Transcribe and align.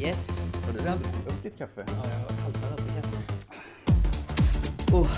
Yes. 0.00 0.28
Har 0.66 0.72
du 0.72 0.78
redan 0.78 0.98
druckit 0.98 1.26
upp 1.26 1.42
ditt 1.42 1.58
kaffe? 1.58 1.84
Ja, 1.86 1.92
jag 2.28 2.36
halsar 2.42 2.70
alltid 2.72 2.86
kaffe. 3.02 3.16
Oh. 4.92 5.10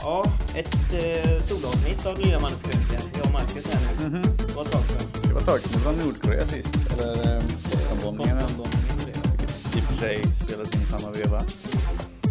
Ja, 0.00 0.24
ett 0.56 0.74
eh, 0.92 1.40
solavsnitt 1.40 2.06
av 2.06 2.18
Lilla 2.18 2.40
Mannens 2.40 2.62
krönika. 2.62 3.04
Jag 3.18 3.26
och 3.26 3.32
Marcus 3.32 3.72
här 3.72 4.08
nu. 4.10 4.22
Det 4.22 4.54
var 4.54 4.62
ett 4.64 4.70
tag 4.72 4.82
sedan. 4.82 5.22
Det 5.22 5.32
var 5.32 5.40
ett 5.40 5.46
tag 5.46 5.60
sedan 5.60 5.80
det 5.80 5.86
var 5.86 6.04
Nordkorea 6.06 6.46
sist. 6.46 6.92
Eller 6.92 7.36
eh, 7.36 7.42
Bostonbombningarna. 7.42 8.46
Vilket 8.48 9.76
i 9.76 9.78
och 9.80 9.84
för 9.84 9.96
sig 9.96 10.22
spelas 10.44 10.74
in 10.74 10.80
samma 10.80 11.12
veva. 11.12 11.40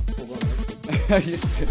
Två 0.07 0.25
gånger. 0.29 1.19
Just 1.29 1.59
det. 1.59 1.67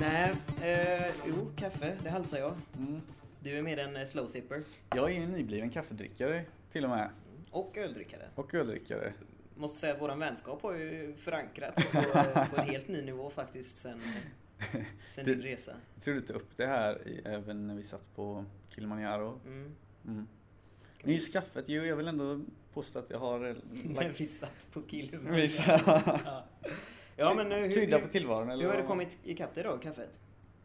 Nej, 0.00 0.32
eh, 0.72 1.06
jo, 1.28 1.50
kaffe, 1.56 1.92
det 2.02 2.10
halsar 2.10 2.38
jag. 2.38 2.54
Mm. 2.78 3.00
Du 3.40 3.58
är 3.58 3.62
mer 3.62 3.78
en 3.78 3.96
eh, 3.96 4.06
slow 4.06 4.26
sipper. 4.28 4.62
Jag 4.94 5.12
är 5.12 5.20
en 5.20 5.32
nybliven 5.32 5.70
kaffedrickare 5.70 6.44
till 6.72 6.84
och 6.84 6.90
med. 6.90 7.10
Och 7.50 7.76
öldrickare. 7.76 8.22
Och 8.34 8.54
öldrickare. 8.54 9.12
Måste 9.56 9.78
säga 9.78 9.94
att 9.94 10.00
våran 10.00 10.18
vänskap 10.18 10.62
har 10.62 10.74
ju 10.74 11.14
förankrats 11.16 11.84
på, 11.84 12.02
på 12.54 12.60
en 12.60 12.66
helt 12.68 12.88
ny 12.88 13.02
nivå 13.02 13.30
faktiskt 13.30 13.76
sen, 13.78 14.00
sen 15.10 15.24
Du- 15.24 15.34
din 15.34 15.42
resa. 15.42 15.72
Jag 15.94 16.04
tror 16.04 16.14
du 16.14 16.20
tog 16.20 16.36
upp 16.36 16.50
det 16.56 16.66
här 16.66 17.08
i, 17.08 17.20
även 17.24 17.66
när 17.66 17.74
vi 17.74 17.82
satt 17.84 18.14
på 18.16 18.44
Kilimanjaro. 18.68 19.40
Mm. 19.46 19.74
Mm. 20.06 20.26
Men 21.02 21.14
just 21.14 21.32
kaffet, 21.32 21.64
jo 21.68 21.84
jag 21.84 21.96
vill 21.96 22.08
ändå 22.08 22.40
påstå 22.74 22.98
att 22.98 23.10
jag 23.10 23.18
har 23.18 23.48
eh, 23.48 23.56
När 23.84 23.94
lagt 23.94 24.20
vi 24.20 24.26
satt 24.26 24.66
på. 24.72 24.82
Visa. 25.30 25.80
Ja. 25.86 26.44
ja 27.16 27.34
men 27.34 27.52
eh, 27.52 27.58
hur, 27.58 27.74
krydda 27.74 27.98
på 27.98 28.08
tillvaron. 28.08 28.50
Eller 28.50 28.64
hur 28.64 28.70
har 28.70 28.78
vad? 28.78 28.86
kommit 28.86 29.18
ikapp 29.24 29.54
dig 29.54 29.64
då, 29.64 29.78
kaffet? 29.78 30.20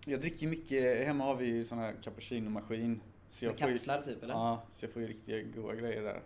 Jag 0.05 0.20
dricker 0.22 0.48
mycket, 0.48 1.05
hemma 1.08 1.23
har 1.23 1.36
vi 1.36 1.45
ju 1.45 1.66
sån 1.66 1.78
här 1.78 1.94
cappuccino-maskin. 2.02 3.00
Så 3.31 3.45
jag 3.45 3.52
Med 3.52 3.59
får 3.59 3.67
ju, 3.70 3.73
kapslar 3.73 4.02
typ 4.02 4.23
eller? 4.23 4.34
Ja, 4.34 4.64
så 4.73 4.86
jag 4.86 4.94
får 4.94 5.02
ju 5.02 5.08
riktiga 5.08 5.42
goda 5.42 5.76
grejer 5.76 6.02
där. 6.02 6.22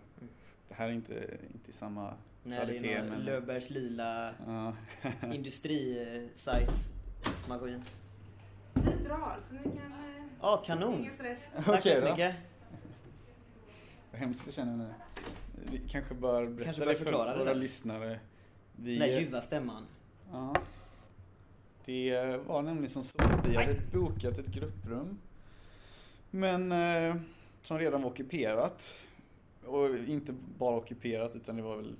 Det 0.68 0.74
här 0.74 0.88
är 0.88 0.92
inte, 0.92 1.36
inte 1.54 1.72
samma 1.72 2.14
Nej, 2.46 2.66
det 2.66 2.92
är 2.92 2.98
någon 2.98 3.08
men... 3.08 3.24
Löfbergs 3.24 3.70
lila 3.70 4.34
Ja. 4.46 4.72
industri-size 5.32 6.92
maskin. 7.48 7.82
Vi 8.74 8.80
drar 9.04 9.38
så 9.48 9.54
ni 9.54 9.62
kan... 9.62 9.72
eh, 9.74 10.24
Ja, 10.40 10.62
kanon! 10.66 10.94
Ingen 11.00 11.14
stress. 11.14 11.50
Tack 11.64 11.68
Okej 11.68 12.00
så 12.02 12.08
mycket. 12.10 12.34
Vad 14.10 14.20
hemskt 14.20 14.42
jag 14.46 14.54
känner 14.54 14.76
nu. 14.76 14.88
Vi 15.70 15.78
kanske 15.88 16.14
bör 16.14 16.46
berätta 16.46 16.64
Kanske 16.64 16.80
bör 16.82 16.88
det 16.88 16.94
för 16.98 17.04
förklara 17.04 17.32
det 17.32 17.38
våra 17.38 17.54
där. 17.54 17.60
lyssnare. 17.60 18.20
Vi, 18.76 18.98
Den 18.98 19.08
där 19.08 19.20
ljuva 19.20 19.40
stämman. 19.40 19.86
Ja. 20.32 20.54
Det 21.84 22.36
var 22.46 22.62
nämligen 22.62 22.90
som 22.90 23.04
så 23.04 23.18
att 23.22 23.46
vi 23.46 23.56
hade 23.56 23.74
bokat 23.92 24.38
ett 24.38 24.46
grupprum. 24.46 25.18
Men 26.30 26.72
eh, 26.72 27.16
som 27.62 27.78
redan 27.78 28.02
var 28.02 28.10
ockuperat. 28.10 28.94
Och 29.66 29.88
inte 30.08 30.32
bara 30.58 30.76
ockuperat 30.76 31.36
utan 31.36 31.56
det 31.56 31.62
var 31.62 31.76
väl... 31.76 31.94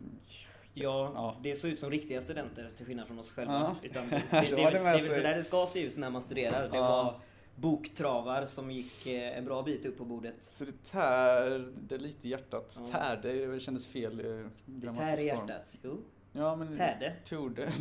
Ja, 0.78 1.12
Ja. 1.14 1.36
det 1.42 1.56
såg 1.56 1.70
ut 1.70 1.78
som 1.78 1.91
riktiga 1.91 2.20
studenter 2.20 2.70
till 2.77 2.86
skillnad 2.86 3.06
från 3.06 3.19
oss 3.19 3.31
själva. 3.31 3.53
Ja. 3.83 3.89
Utan 3.89 4.09
det, 4.11 4.22
det, 4.31 4.41
Det 4.41 4.56
det, 4.56 4.62
är 4.62 4.70
det 4.72 4.78
väl- 4.78 4.84
det 4.84 4.91
är 4.91 4.98
sig. 4.98 5.11
sådär 5.17 5.34
det 5.36 5.45
ska 5.45 5.67
se 5.67 5.83
ut 5.83 5.97
när 5.97 6.11
man 6.11 6.22
studerar. 6.22 6.69
Det 6.69 6.77
Ja. 6.77 6.83
var 6.89 7.20
boktravar 7.56 8.47
som 8.47 8.70
gick 8.70 9.06
eh, 9.06 9.39
en 9.39 9.44
bra 9.44 9.62
bit 9.62 9.87
upp 9.87 9.98
på 9.98 10.05
bordet. 10.05 10.34
Så 10.41 10.64
det 10.64 10.84
tärde 10.91 11.98
lite 11.98 12.28
i 12.28 12.31
hjärtat. 12.31 12.78
Ja. 12.92 12.98
Tärde, 12.98 13.47
det 13.47 13.61
kändes 13.61 13.87
fel 13.87 14.20
eh, 14.20 14.25
Det 14.27 14.31
tär 14.33 14.50
grammatisk 14.67 15.22
i 15.22 15.27
hjärtat. 15.27 15.78
Jo, 15.83 15.97
Ja, 16.37 16.56
men 16.56 16.77
Tärde. 16.77 17.12
Torde. 17.29 17.62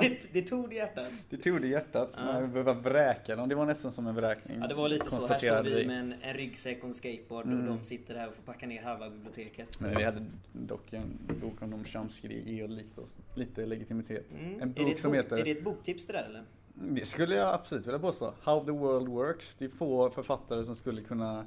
det, 0.00 0.32
det 0.32 0.42
tog 0.42 0.72
i 0.72 0.76
hjärtat. 0.76 1.08
det 1.30 1.36
tog 1.36 1.60
det 1.60 1.66
i 1.66 1.70
hjärtat. 1.70 2.10
Ja. 2.16 2.24
Man 2.24 2.52
behöver 2.52 2.74
vräka 2.74 3.36
dem. 3.36 3.48
Det 3.48 3.54
var 3.54 3.66
nästan 3.66 3.92
som 3.92 4.06
en 4.06 4.14
vräkning. 4.14 4.58
Ja, 4.60 4.66
det 4.66 4.74
var 4.74 4.88
lite 4.88 5.10
så. 5.10 5.26
Här 5.26 5.38
står 5.38 5.62
vi 5.62 5.86
med 5.86 6.00
en, 6.00 6.14
en 6.22 6.34
ryggsäck 6.34 6.78
och 6.78 6.84
en 6.88 6.94
skateboard 6.94 7.46
Mm. 7.46 7.60
och 7.68 7.76
de 7.76 7.84
sitter 7.84 8.14
här 8.14 8.28
och 8.28 8.34
får 8.34 8.42
packa 8.42 8.66
ner 8.66 8.82
halva 8.82 9.10
biblioteket. 9.10 9.80
Men 9.80 9.96
vi 9.96 10.04
hade 10.04 10.26
dock 10.52 10.92
en 10.92 11.18
bok 11.40 11.62
om 11.62 11.84
Chomsky 11.84 12.42
ge 12.42 12.64
oss 12.64 12.70
lite, 12.70 13.00
lite 13.34 13.66
legitimitet. 13.66 14.26
Mm. 14.30 14.62
En 14.62 14.70
är, 14.70 14.74
det 14.74 14.84
bok 14.84 14.92
ett 14.94 15.00
som 15.00 15.10
bok, 15.10 15.18
heter... 15.18 15.36
är 15.36 15.44
det 15.44 15.50
ett 15.50 15.64
boktips 15.64 16.06
det 16.06 16.12
där 16.12 16.24
eller? 16.24 16.42
Det 16.74 17.06
skulle 17.06 17.34
jag 17.34 17.54
absolut 17.54 17.86
vilja 17.86 17.98
påstå. 17.98 18.34
How 18.42 18.64
the 18.64 18.70
world 18.70 19.08
works. 19.08 19.54
Det 19.58 19.64
är 19.64 19.68
få 19.68 20.10
författare 20.10 20.64
som 20.64 20.76
skulle 20.76 21.02
kunna... 21.02 21.46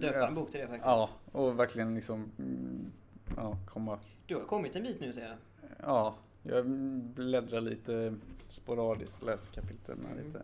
Döpa 0.00 0.18
ja, 0.18 0.28
en 0.28 0.34
bok 0.34 0.50
till 0.50 0.60
det 0.60 0.66
faktiskt. 0.66 0.86
Ja, 0.86 1.10
och 1.32 1.58
verkligen 1.58 1.94
liksom... 1.94 2.30
mm, 2.38 2.92
Ja, 3.36 3.56
komma... 3.66 3.98
Du 4.26 4.34
har 4.34 4.42
kommit 4.42 4.76
en 4.76 4.82
bit 4.82 5.00
nu 5.00 5.12
säger 5.12 5.28
jag. 5.28 5.36
Ja, 5.82 6.14
jag 6.42 6.66
bläddrar 7.14 7.60
lite 7.60 8.14
sporadiskt, 8.50 9.22
läser 9.22 9.52
kapitlen 9.52 9.98
Mm. 10.12 10.26
lite. 10.26 10.42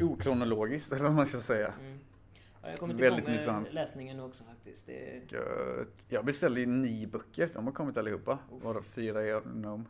Okronologiskt, 0.00 0.92
eller 0.92 1.02
vad 1.04 1.12
man 1.12 1.26
ska 1.26 1.40
säga. 1.40 1.74
Mm. 1.80 1.98
Ja, 2.34 2.58
jag 2.62 2.70
har 2.70 2.76
kommit 2.76 3.00
Väldigt 3.00 3.18
igång 3.18 3.24
med 3.24 3.34
intressant. 3.34 3.72
läsningen 3.72 4.20
också 4.20 4.44
faktiskt. 4.44 4.86
Det. 4.86 5.22
Gött. 5.32 6.04
Jag 6.08 6.24
beställde 6.24 6.60
ju 6.60 6.66
nio 6.66 7.06
böcker, 7.06 7.50
de 7.54 7.64
har 7.66 7.72
kommit 7.72 7.96
allihopa. 7.96 8.38
Varav 8.62 8.82
fyra 8.82 9.22
är 9.22 9.40
Gnome. 9.40 9.84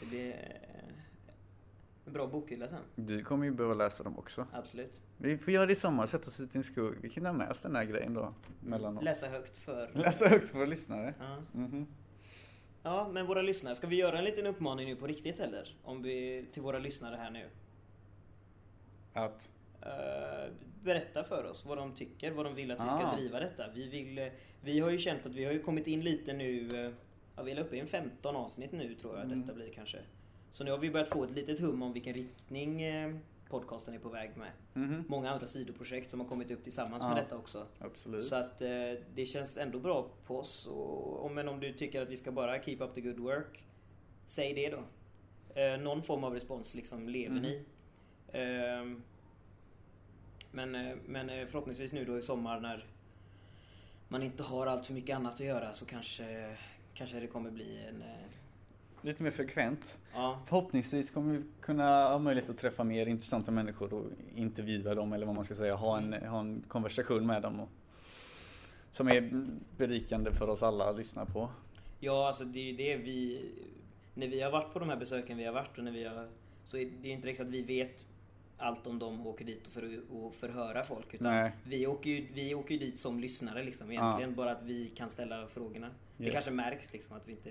Det 0.00 0.06
blir 0.06 0.34
en 2.06 2.12
bra 2.12 2.26
bokhylla 2.26 2.68
sen. 2.68 2.78
Du 2.94 3.24
kommer 3.24 3.44
ju 3.44 3.50
behöva 3.52 3.74
läsa 3.74 4.02
dem 4.02 4.18
också. 4.18 4.46
Absolut. 4.52 5.02
Vi 5.18 5.38
får 5.38 5.52
göra 5.52 5.66
det 5.66 5.72
i 5.72 5.76
sommar, 5.76 6.06
sätta 6.06 6.28
oss 6.30 6.40
ut 6.40 6.54
i 6.54 6.58
en 6.58 6.64
skog. 6.64 6.94
Vi 7.02 7.10
kan 7.10 7.26
ha 7.26 7.32
med 7.32 7.50
oss 7.50 7.60
den 7.62 7.76
här 7.76 7.84
grejen 7.84 8.14
då. 8.14 8.34
Mellan 8.60 8.98
oss. 8.98 9.04
Läsa 9.04 9.28
högt 9.28 9.56
för... 9.58 9.90
Läsa 9.94 10.28
högt 10.28 10.48
för 10.48 10.58
våra 10.58 10.66
lyssnare. 10.66 11.14
Ja. 11.18 11.36
Mhm. 11.52 11.86
ja, 12.82 13.08
men 13.12 13.26
våra 13.26 13.42
lyssnare. 13.42 13.74
Ska 13.74 13.86
vi 13.86 13.96
göra 13.96 14.18
en 14.18 14.24
liten 14.24 14.46
uppmaning 14.46 14.88
nu 14.88 14.96
på 14.96 15.06
riktigt 15.06 15.40
eller? 15.40 15.76
Om 15.82 16.02
vi, 16.02 16.46
till 16.52 16.62
våra 16.62 16.78
lyssnare 16.78 17.16
här 17.16 17.30
nu. 17.30 17.46
Att, 19.12 19.50
Eh, 19.86 20.52
berätta 20.82 21.24
för 21.24 21.44
oss 21.44 21.64
vad 21.66 21.78
de 21.78 21.92
tycker, 21.94 22.30
vad 22.32 22.46
de 22.46 22.54
vill 22.54 22.70
att 22.70 22.84
vi 22.84 22.88
ska 22.88 22.98
Ah. 23.06 23.16
driva 23.16 23.40
detta. 23.40 23.64
Vi, 23.74 23.88
vill, 23.88 24.18
eh, 24.18 24.26
vi 24.60 24.80
har 24.80 24.90
ju 24.90 24.98
känt 24.98 25.26
att 25.26 25.34
vi 25.34 25.44
har 25.44 25.52
ju 25.52 25.58
kommit 25.62 25.86
in 25.86 26.00
lite 26.00 26.32
nu, 26.32 26.68
eh, 26.74 26.90
ja, 27.36 27.42
vi 27.42 27.52
är 27.52 27.60
uppe 27.60 27.76
i 27.76 27.80
en 27.80 27.86
15 27.86 28.36
avsnitt 28.36 28.72
nu 28.72 28.94
tror 28.94 29.16
jag 29.16 29.24
Mm. 29.24 29.40
detta 29.40 29.54
blir 29.54 29.72
kanske. 29.72 29.98
Så 30.54 30.64
nu 30.64 30.70
har 30.70 30.78
vi 30.78 30.90
börjat 30.90 31.08
få 31.08 31.24
ett 31.24 31.30
litet 31.30 31.60
hum 31.60 31.82
om 31.82 31.92
vilken 31.92 32.14
riktning 32.14 32.82
eh, 32.82 33.14
podcasten 33.48 33.94
är 33.94 33.98
på 33.98 34.08
väg 34.08 34.30
med. 34.36 34.50
mhm. 34.74 35.04
Många 35.08 35.30
andra 35.30 35.46
sidoprojekt 35.46 36.10
som 36.10 36.20
har 36.20 36.28
kommit 36.28 36.50
upp 36.50 36.64
tillsammans 36.64 37.02
Ja. 37.02 37.08
med 37.08 37.16
detta 37.24 37.36
också. 37.36 37.66
Absolut. 37.78 38.24
Så 38.24 38.36
att 38.36 38.62
eh, 38.62 38.68
det 39.14 39.26
känns 39.26 39.56
ändå 39.56 39.78
bra 39.78 40.08
på 40.26 40.38
oss. 40.38 40.66
Och, 40.66 41.24
om- 41.24 41.34
men 41.34 41.48
om 41.48 41.60
du 41.60 41.72
tycker 41.72 42.02
att 42.02 42.08
vi 42.08 42.16
ska 42.16 42.32
bara 42.32 42.62
keep 42.62 42.76
up 42.80 42.94
the 42.94 43.00
good 43.00 43.18
work, 43.18 43.64
säg 44.26 44.54
det 44.54 44.70
då. 44.70 44.82
Eh, 45.60 45.80
någon 45.80 46.02
form 46.02 46.24
av 46.24 46.34
respons 46.34 46.74
liksom 46.74 47.08
lever 47.08 47.36
Mm. 47.38 47.42
ni. 47.42 47.64
Ehm, 48.32 49.02
men, 50.52 50.74
eh, 50.74 50.96
men 51.06 51.30
eh, 51.30 51.46
förhoppningsvis 51.46 51.92
nu 51.92 52.04
då 52.04 52.18
i 52.18 52.22
sommar 52.22 52.60
när 52.60 52.86
man 54.08 54.22
inte 54.22 54.42
har 54.42 54.66
allt 54.66 54.86
för 54.86 54.92
mycket 54.92 55.16
annat 55.16 55.34
att 55.34 55.40
göra 55.40 55.72
så 55.72 55.86
kanske, 55.86 56.56
kanske 56.94 57.20
det 57.20 57.26
kommer 57.26 57.50
bli 57.50 57.84
en... 57.88 58.04
Lite 59.04 59.22
mer 59.22 59.30
frekvent. 59.30 59.98
Ja, 60.14 60.38
Förhoppningsvis 60.46 61.10
kommer 61.10 61.32
vi 61.34 61.42
kunna 61.60 62.08
ha 62.08 62.18
möjlighet 62.18 62.50
att 62.50 62.58
träffa 62.58 62.84
mer 62.84 63.06
intressanta 63.06 63.50
människor 63.50 63.94
och 63.94 64.04
intervjua 64.34 64.94
dem 64.94 65.12
eller 65.12 65.26
vad 65.26 65.34
man 65.34 65.44
ska 65.44 65.54
säga. 65.54 65.74
Ha 65.74 65.98
en, 65.98 66.12
ha 66.12 66.40
en 66.40 66.64
konversation 66.68 67.26
med 67.26 67.42
dem. 67.42 67.60
Och, 67.60 67.68
som 68.92 69.08
är 69.08 69.46
berikande 69.76 70.32
för 70.32 70.48
oss 70.48 70.62
alla 70.62 70.84
att 70.90 70.96
lyssna 70.98 71.26
på. 71.26 71.48
Ja, 72.00 72.26
alltså 72.26 72.44
det 72.44 72.58
är 72.58 72.64
ju 72.64 72.76
det 72.76 72.96
vi... 72.96 73.50
När 74.14 74.28
vi 74.28 74.40
har 74.40 74.50
varit 74.50 74.72
på 74.72 74.78
de 74.78 74.88
här 74.88 74.96
besöken 74.96 75.38
vi 75.38 75.44
har 75.44 75.52
varit 75.52 75.78
och 75.78 75.84
när 75.84 75.92
vi 75.92 76.04
har... 76.04 76.28
Så 76.64 76.76
är 76.76 76.90
det 77.02 77.08
är 77.08 77.12
inte 77.12 77.28
riktigt 77.28 77.46
att 77.46 77.52
vi 77.52 77.62
vet 77.62 78.06
allt 78.58 78.86
om 78.86 78.98
dem 78.98 79.20
och 79.20 79.26
åker 79.26 79.44
dit 79.44 79.68
för 79.68 79.82
att 79.82 80.34
förhöra 80.34 80.84
folk. 80.84 81.14
Utan 81.14 81.32
Nej. 81.32 81.52
vi 81.64 81.86
åker, 81.86 82.10
ju, 82.10 82.26
vi 82.34 82.54
åker 82.54 82.74
ju 82.74 82.80
dit 82.80 82.98
som 82.98 83.20
lyssnare 83.20 83.62
liksom 83.64 83.90
egentligen. 83.90 84.34
Bara 84.34 84.52
att 84.52 84.62
vi 84.62 84.88
kan 84.88 85.10
ställa 85.10 85.46
frågorna. 85.46 85.90
Det 86.16 86.24
Yes. 86.24 86.32
kanske 86.32 86.50
märks 86.50 86.92
liksom 86.92 87.16
att 87.16 87.28
vi 87.28 87.32
inte... 87.32 87.50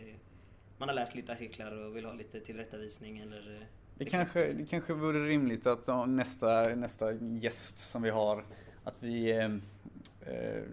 Man 0.83 0.89
har 0.89 0.95
läst 0.95 1.15
lite 1.15 1.31
artiklar 1.31 1.71
och 1.85 1.95
vill 1.97 2.05
ha 2.05 2.13
lite 2.13 2.39
tillrättavisning 2.39 3.17
eller... 3.19 3.55
eh, 3.55 3.61
Det 3.97 4.05
kanske, 4.05 4.53
det 4.53 4.65
kanske 4.65 4.93
vore 4.93 5.25
rimligt 5.27 5.67
att 5.67 6.09
nästa, 6.09 6.75
nästa 6.75 7.13
gäst 7.13 7.91
som 7.91 8.01
vi 8.01 8.09
har, 8.09 8.45
att 8.83 8.95
vi 8.99 9.31
eh, 9.31 9.45
eh, 10.33 10.63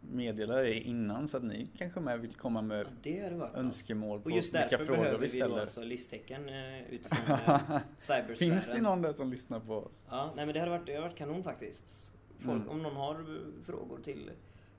meddelar 0.00 0.62
det 0.62 0.74
innan 0.80 1.28
så 1.28 1.36
att 1.36 1.42
ni 1.42 1.68
kanske 1.78 2.00
med 2.00 2.20
vill 2.20 2.34
komma 2.34 2.62
med 2.62 2.80
Ja, 2.80 2.90
det 3.02 3.22
hade 3.22 3.36
varit 3.36 3.52
något. 3.52 3.64
önskemål 3.64 4.20
på 4.20 4.24
Och 4.24 4.30
just 4.30 4.54
vilka 4.54 4.68
därför 4.68 4.84
frågor 4.86 5.02
behöver 5.02 5.18
vi 5.18 5.26
vi 5.28 5.38
då 5.40 5.46
ställer. 5.46 5.60
alltså 5.60 5.82
listtäcken 5.82 6.48
eh, 6.48 6.82
utifrån 6.90 7.18
cybersfären. 7.98 8.36
Finns 8.36 8.66
det 8.66 8.80
någon 8.80 9.02
där 9.02 9.12
som 9.12 9.30
lyssnar 9.30 9.60
på 9.60 9.74
oss? 9.74 9.92
Ja, 10.10 10.32
nej 10.36 10.46
men 10.46 10.54
det 10.54 10.60
hade 10.60 10.70
varit, 10.72 10.86
det 10.86 10.92
hade 10.94 11.06
varit 11.08 11.18
kanon 11.18 11.44
faktiskt. 11.44 12.12
Folk, 12.38 12.56
Mm. 12.62 12.68
Om 12.68 12.82
någon 12.82 12.96
har 12.96 13.24
frågor 13.66 13.98
till 14.04 14.30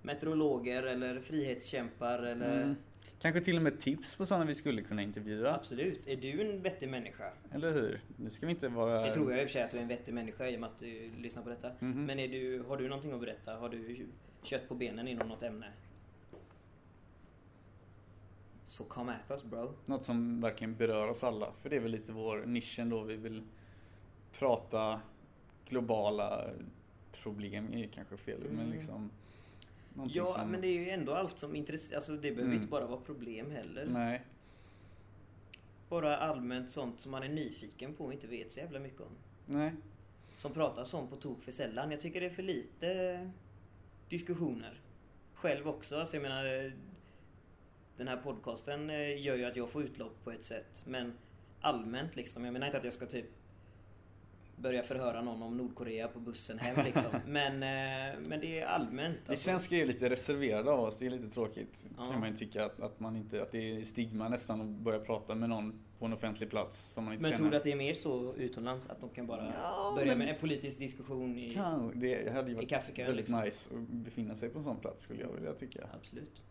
meteorologer 0.02 0.84
eller 0.84 1.20
frihetskämpar 1.20 2.20
eller... 2.20 2.62
Mm. 2.62 2.76
Kanske 3.22 3.42
till 3.42 3.56
och 3.58 3.62
med 3.62 3.80
tips 3.80 4.16
på 4.16 4.26
sådana 4.26 4.46
vi 4.46 4.56
skulle 4.56 4.82
kunna 4.82 5.02
intervjua. 5.02 5.54
Absolut. 5.56 6.08
Är 6.08 6.16
du 6.16 6.42
en 6.42 6.62
vettig 6.62 6.90
människa? 6.90 7.32
Eller 7.52 7.72
hur? 7.74 8.02
Nu 8.18 8.30
ska 8.30 8.46
vi 8.46 8.52
inte 8.52 8.68
vara... 8.68 9.02
Det 9.02 9.14
tror 9.14 9.32
jag 9.32 9.42
i 9.42 9.44
och 9.46 9.48
för 9.48 9.54
sig 9.54 9.64
att 9.64 9.72
du 9.72 9.78
är 9.78 9.82
en 9.82 9.88
vettig 9.88 10.14
människa 10.14 10.48
i 10.48 10.56
och 10.56 10.60
med 10.60 10.70
att 10.70 10.80
du 10.80 11.12
lyssnar 11.18 11.44
på 11.44 11.50
detta. 11.50 11.72
Mhm. 11.80 12.06
Men 12.06 12.20
är 12.20 12.28
du, 12.28 12.64
har 12.68 12.78
du 12.78 12.88
någonting 12.90 13.12
att 13.12 13.20
berätta? 13.20 13.56
Har 13.56 13.70
du 13.70 14.08
kött 14.44 14.68
på 14.68 14.76
benen 14.76 15.08
inom 15.08 15.28
något 15.28 15.44
ämne? 15.44 15.68
Så 18.66 18.84
come 18.84 19.12
at 19.12 19.32
us 19.32 19.44
bro. 19.44 19.74
Något 19.86 20.04
som 20.04 20.42
verkligen 20.42 20.76
berör 20.76 21.08
oss 21.08 21.24
alla. 21.24 21.52
För 21.62 21.70
det 21.70 21.76
är 21.76 21.80
väl 21.80 21.92
lite 21.92 22.12
vår 22.12 22.44
nischen 22.46 22.90
då. 22.90 23.02
Vi 23.02 23.16
vill 23.16 23.44
prata 24.40 25.02
globala 25.70 26.50
problem 27.12 27.74
är 27.74 27.88
kanske 27.88 28.18
fel. 28.18 28.40
Men 28.44 28.60
Mm. 28.60 28.72
liksom 28.72 29.10
någonting 29.96 30.18
Ja, 30.18 30.34
som... 30.34 30.52
men 30.52 30.62
det 30.62 30.68
är 30.68 30.74
ju 30.80 30.90
ändå 30.90 31.14
allt 31.14 31.40
som 31.40 31.56
intresserar. 31.56 31.96
Alltså 31.98 32.12
det 32.12 32.22
behöver 32.32 32.42
Mm. 32.44 32.56
inte 32.56 32.68
bara 32.72 32.86
vara 32.86 33.00
problem 33.02 33.52
heller. 33.52 33.86
Nej. 33.90 34.22
Bara 35.90 36.18
allmänt 36.18 36.72
sånt 36.72 37.00
som 37.00 37.12
man 37.12 37.24
är 37.24 37.30
nyfiken 37.30 37.94
på 37.94 38.06
och 38.06 38.14
inte 38.14 38.28
vet 38.28 38.52
så 38.52 38.60
jävla 38.60 38.80
mycket 38.80 39.02
om. 39.02 39.12
Nej. 39.46 39.72
Som 40.38 40.54
pratas 40.54 40.94
om 40.94 41.08
på 41.08 41.16
tok 41.16 41.44
för 41.44 41.52
sällan. 41.52 41.92
Jag 41.92 42.00
tycker 42.00 42.20
det 42.22 42.26
är 42.26 42.30
för 42.34 42.44
lite 42.44 43.32
diskussioner. 44.10 44.74
Själv 45.34 45.68
också. 45.68 45.96
Alltså 45.98 46.16
jag 46.16 46.22
menar, 46.24 46.72
den 47.98 48.08
här 48.08 48.18
podcasten 48.18 48.90
eh, 48.90 49.22
gör 49.26 49.36
ju 49.36 49.46
att 49.46 49.56
jag 49.56 49.70
får 49.70 49.84
utlopp 49.84 50.24
på 50.24 50.32
ett 50.32 50.46
sätt. 50.46 50.84
Men 50.88 51.14
allmänt 51.62 52.16
liksom. 52.16 52.46
Jag 52.46 52.54
menar 52.54 52.66
inte 52.68 52.78
att 52.78 52.84
jag 52.84 52.94
ska 52.94 53.06
typ 53.06 53.26
börja 54.56 54.84
förhöra 54.84 55.22
någon 55.22 55.42
om 55.42 55.58
Nordkorea 55.58 56.08
på 56.08 56.20
bussen 56.20 56.60
hem 56.60 56.86
liksom. 56.86 57.12
men, 57.28 57.54
eh, 57.54 58.20
men 58.28 58.40
det 58.40 58.60
är 58.60 58.66
allmänt. 58.66 59.18
Vi 59.26 59.30
alltså. 59.30 59.44
svenskar 59.44 59.78
är 59.78 59.86
lite 59.86 60.10
reserverade 60.10 60.72
av 60.72 60.80
oss, 60.80 60.98
det 61.00 61.06
är 61.06 61.10
lite 61.10 61.30
tråkigt. 61.30 61.86
Ja. 61.98 62.12
Kan 62.12 62.20
man 62.20 62.32
ju 62.32 62.38
tycka 62.38 62.66
att, 62.66 62.80
att, 62.80 63.00
man 63.00 63.16
inte, 63.16 63.42
att 63.42 63.52
det 63.52 63.72
är 63.80 63.84
stigma 63.84 64.30
nästan 64.30 64.62
att 64.62 64.68
börja 64.68 65.00
prata 65.00 65.36
med 65.36 65.50
någon 65.50 65.80
på 66.00 66.06
en 66.06 66.14
offentlig 66.14 66.50
plats 66.50 66.94
som 66.94 67.04
man 67.04 67.14
inte 67.14 67.22
Men 67.22 67.32
känner. 67.32 67.38
tror 67.38 67.52
du 67.52 67.58
att 67.58 67.64
det 67.64 67.72
är 67.72 67.76
mer 67.76 67.94
så 67.94 68.34
utomlands? 68.34 68.90
Att 68.90 69.00
de 69.02 69.10
kan 69.10 69.28
bara 69.28 69.54
Ja, 69.62 69.94
börja 69.96 70.08
men- 70.08 70.18
med 70.18 70.30
en 70.30 70.40
politisk 70.40 70.80
diskussion 70.80 71.38
i... 71.40 71.50
Kan, 71.50 72.00
det 72.00 72.34
hade 72.34 72.50
ju 72.50 72.56
varit 72.56 72.70
kaffekön, 72.70 73.06
väldigt 73.06 73.30
liksom. 73.30 73.42
nice 73.42 73.76
att 73.76 73.88
befinna 73.88 74.36
sig 74.36 74.50
på 74.50 74.58
en 74.60 74.64
sån 74.66 74.78
plats 74.78 75.04
skulle 75.04 75.22
jag 75.22 75.32
vilja 75.32 75.54
tycka. 75.54 75.88
Absolut. 75.94 76.42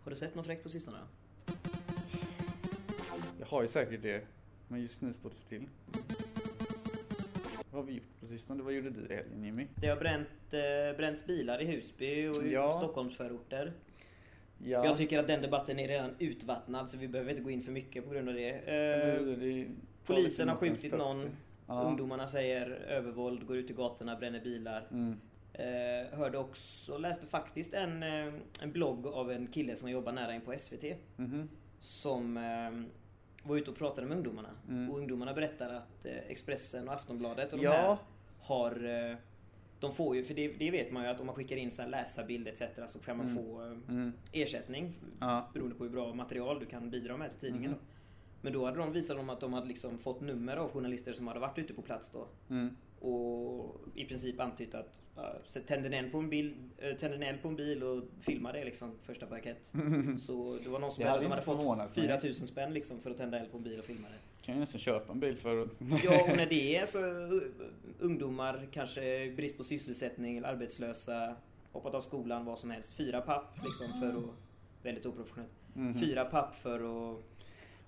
Har 0.00 0.10
du 0.10 0.16
sett 0.16 0.34
något 0.34 0.46
fräckt 0.46 0.62
på 0.62 0.68
sistone? 0.68 0.98
Jag 3.40 3.46
har 3.46 3.62
ju 3.62 3.68
säkert 3.68 4.02
det, 4.02 4.26
men 4.68 4.80
just 4.82 5.00
nu 5.00 5.12
står 5.12 5.30
det 5.30 5.36
still. 5.36 5.66
Vad 7.76 7.84
har 7.84 7.92
vi 7.92 7.94
gjort 7.98 8.20
på 8.20 8.26
sistone? 8.26 8.62
Vad 8.62 8.72
gjorde 8.72 8.90
du 8.90 9.06
i 9.06 9.16
helgen 9.16 9.44
Jimmy? 9.44 9.66
Det 9.74 9.88
har 9.88 9.96
bränt, 9.96 10.28
eh, 10.52 10.96
bränts 10.96 11.26
bilar 11.26 11.62
i 11.62 11.64
Husby 11.64 12.26
och 12.28 12.42
i 12.42 12.52
Ja. 12.52 12.72
Stockholmsförorter. 12.72 13.72
Ja, 14.58 14.84
Jag 14.84 14.96
tycker 14.96 15.18
att 15.18 15.26
den 15.26 15.42
debatten 15.42 15.78
är 15.78 15.88
redan 15.88 16.10
utvattnad 16.18 16.90
så 16.90 16.98
vi 16.98 17.08
behöver 17.08 17.30
inte 17.30 17.42
gå 17.42 17.50
in 17.50 17.62
för 17.62 17.72
mycket 17.72 18.04
på 18.04 18.10
grund 18.10 18.28
av 18.28 18.34
det. 18.34 18.50
Eh, 18.50 19.24
det, 19.24 19.36
det, 19.36 19.66
polisen 20.06 20.48
har 20.48 20.56
skjutit 20.56 20.98
någon. 20.98 21.28
Ja. 21.66 21.82
Ungdomarna 21.82 22.26
säger 22.26 22.70
övervåld, 22.70 23.46
går 23.46 23.56
ut 23.56 23.70
i 23.70 23.72
gatorna, 23.72 24.16
bränner 24.16 24.40
bilar. 24.40 24.86
Mm. 24.90 25.16
Eh, 25.52 26.18
hörde 26.18 26.38
också, 26.38 26.98
läste 26.98 27.26
faktiskt 27.26 27.74
en, 27.74 28.02
eh, 28.02 28.34
en 28.62 28.72
blogg 28.72 29.06
av 29.06 29.32
en 29.32 29.46
kille 29.46 29.76
som 29.76 29.90
jobbar 29.90 30.12
nära 30.12 30.34
in 30.34 30.40
på 30.40 30.52
SVT. 30.58 30.96
Mhm. 31.16 31.48
Som 31.78 32.36
eh, 32.36 32.70
var 33.46 33.56
ute 33.56 33.70
och 33.70 33.76
pratade 33.76 34.06
med 34.06 34.16
ungdomarna. 34.16 34.48
Mm. 34.68 34.90
Och 34.90 34.98
ungdomarna 34.98 35.34
berättar 35.34 35.74
att 35.74 36.06
eh, 36.06 36.16
Expressen 36.28 36.88
och 36.88 36.94
Aftonbladet 36.94 37.52
och 37.52 37.58
de 37.58 37.64
Ja. 37.64 37.72
här 37.72 37.96
har 38.40 38.84
eh, 39.10 39.16
de 39.80 39.92
får 39.92 40.16
ju, 40.16 40.24
för 40.24 40.34
det, 40.34 40.48
det 40.48 40.70
vet 40.70 40.92
man 40.92 41.02
ju 41.02 41.08
att 41.08 41.20
om 41.20 41.26
man 41.26 41.34
skickar 41.34 41.56
in 41.56 41.70
så 41.70 41.82
här 41.82 41.88
läsarbild 41.88 42.48
etc 42.48 42.62
så 42.86 42.98
kan 42.98 43.16
man 43.16 43.30
Mm. 43.30 43.44
få 43.44 43.62
eh, 43.62 43.70
Mm. 43.88 44.12
ersättning 44.32 44.94
Ja. 45.20 45.48
beroende 45.54 45.74
på 45.76 45.84
hur 45.84 45.90
bra 45.90 46.14
material 46.14 46.60
du 46.60 46.66
kan 46.66 46.90
bidra 46.90 47.16
med 47.16 47.30
till 47.30 47.38
tidningen. 47.40 47.70
Mhm. 47.70 47.78
Då. 47.80 47.86
Men 48.40 48.52
då 48.52 48.64
hade 48.64 48.78
de 48.78 48.92
visat 48.92 49.16
dem 49.16 49.30
att 49.30 49.40
de 49.40 49.52
hade 49.52 49.66
liksom 49.66 49.98
fått 49.98 50.20
nummer 50.20 50.56
av 50.56 50.70
journalister 50.70 51.12
som 51.12 51.26
hade 51.28 51.40
varit 51.40 51.58
ute 51.58 51.74
på 51.74 51.82
plats 51.82 52.10
då. 52.10 52.26
Mm. 52.50 52.76
Och 53.06 53.80
i 53.94 54.04
princip 54.04 54.40
antytt 54.40 54.74
att 54.74 55.00
uh, 55.18 55.24
så 55.44 55.60
tände 55.60 55.88
en 55.88 55.94
eld 55.94 56.12
på 56.12 56.18
en 56.18 56.30
bil, 56.30 56.54
uh, 56.84 56.96
tände 56.96 57.16
en 57.16 57.22
eld 57.22 57.42
på 57.42 57.48
en 57.48 57.56
bil 57.56 57.82
och 57.82 58.02
filmade 58.20 58.58
det 58.58 58.64
liksom 58.64 58.92
första 59.02 59.26
parkett. 59.26 59.72
Så 60.18 60.58
det 60.62 60.68
var 60.68 60.78
någon 60.78 60.92
som 60.92 61.04
hade 61.04 61.22
de 61.22 61.26
hade 61.26 61.42
fått 61.42 61.56
förvånat 61.56 61.96
mig. 61.96 62.06
4000 62.06 62.46
spänn 62.46 62.72
liksom 62.72 63.00
för 63.00 63.10
att 63.10 63.16
tända 63.16 63.38
eld 63.38 63.50
på 63.50 63.56
en 63.56 63.62
bil 63.62 63.78
och 63.78 63.84
filma 63.84 64.08
det. 64.08 64.46
Kan 64.46 64.54
ju 64.54 64.60
nästan 64.60 64.80
köpa 64.80 65.12
en 65.12 65.20
bil 65.20 65.36
för. 65.36 65.68
Ja, 66.04 66.22
och 66.22 66.36
när 66.36 66.46
det 66.50 66.76
är 66.76 66.86
så 66.86 67.04
uh, 67.04 67.42
ungdomar, 67.98 68.68
kanske 68.72 69.32
brist 69.36 69.56
på 69.56 69.64
sysselsättning 69.64 70.36
eller 70.36 70.48
arbetslösa, 70.48 71.36
hoppat 71.72 71.94
av 71.94 72.00
skolan, 72.00 72.44
vad 72.44 72.58
som 72.58 72.70
helst. 72.70 72.94
Fyra 72.94 73.20
papp 73.20 73.58
liksom 73.64 74.00
för 74.00 74.08
att, 74.08 74.34
väldigt 74.82 75.06
oprofessionellt. 75.06 75.52
Mhm. 75.74 75.98
Fyra 75.98 76.24
papp 76.24 76.56
för 76.62 76.74
att 76.74 77.22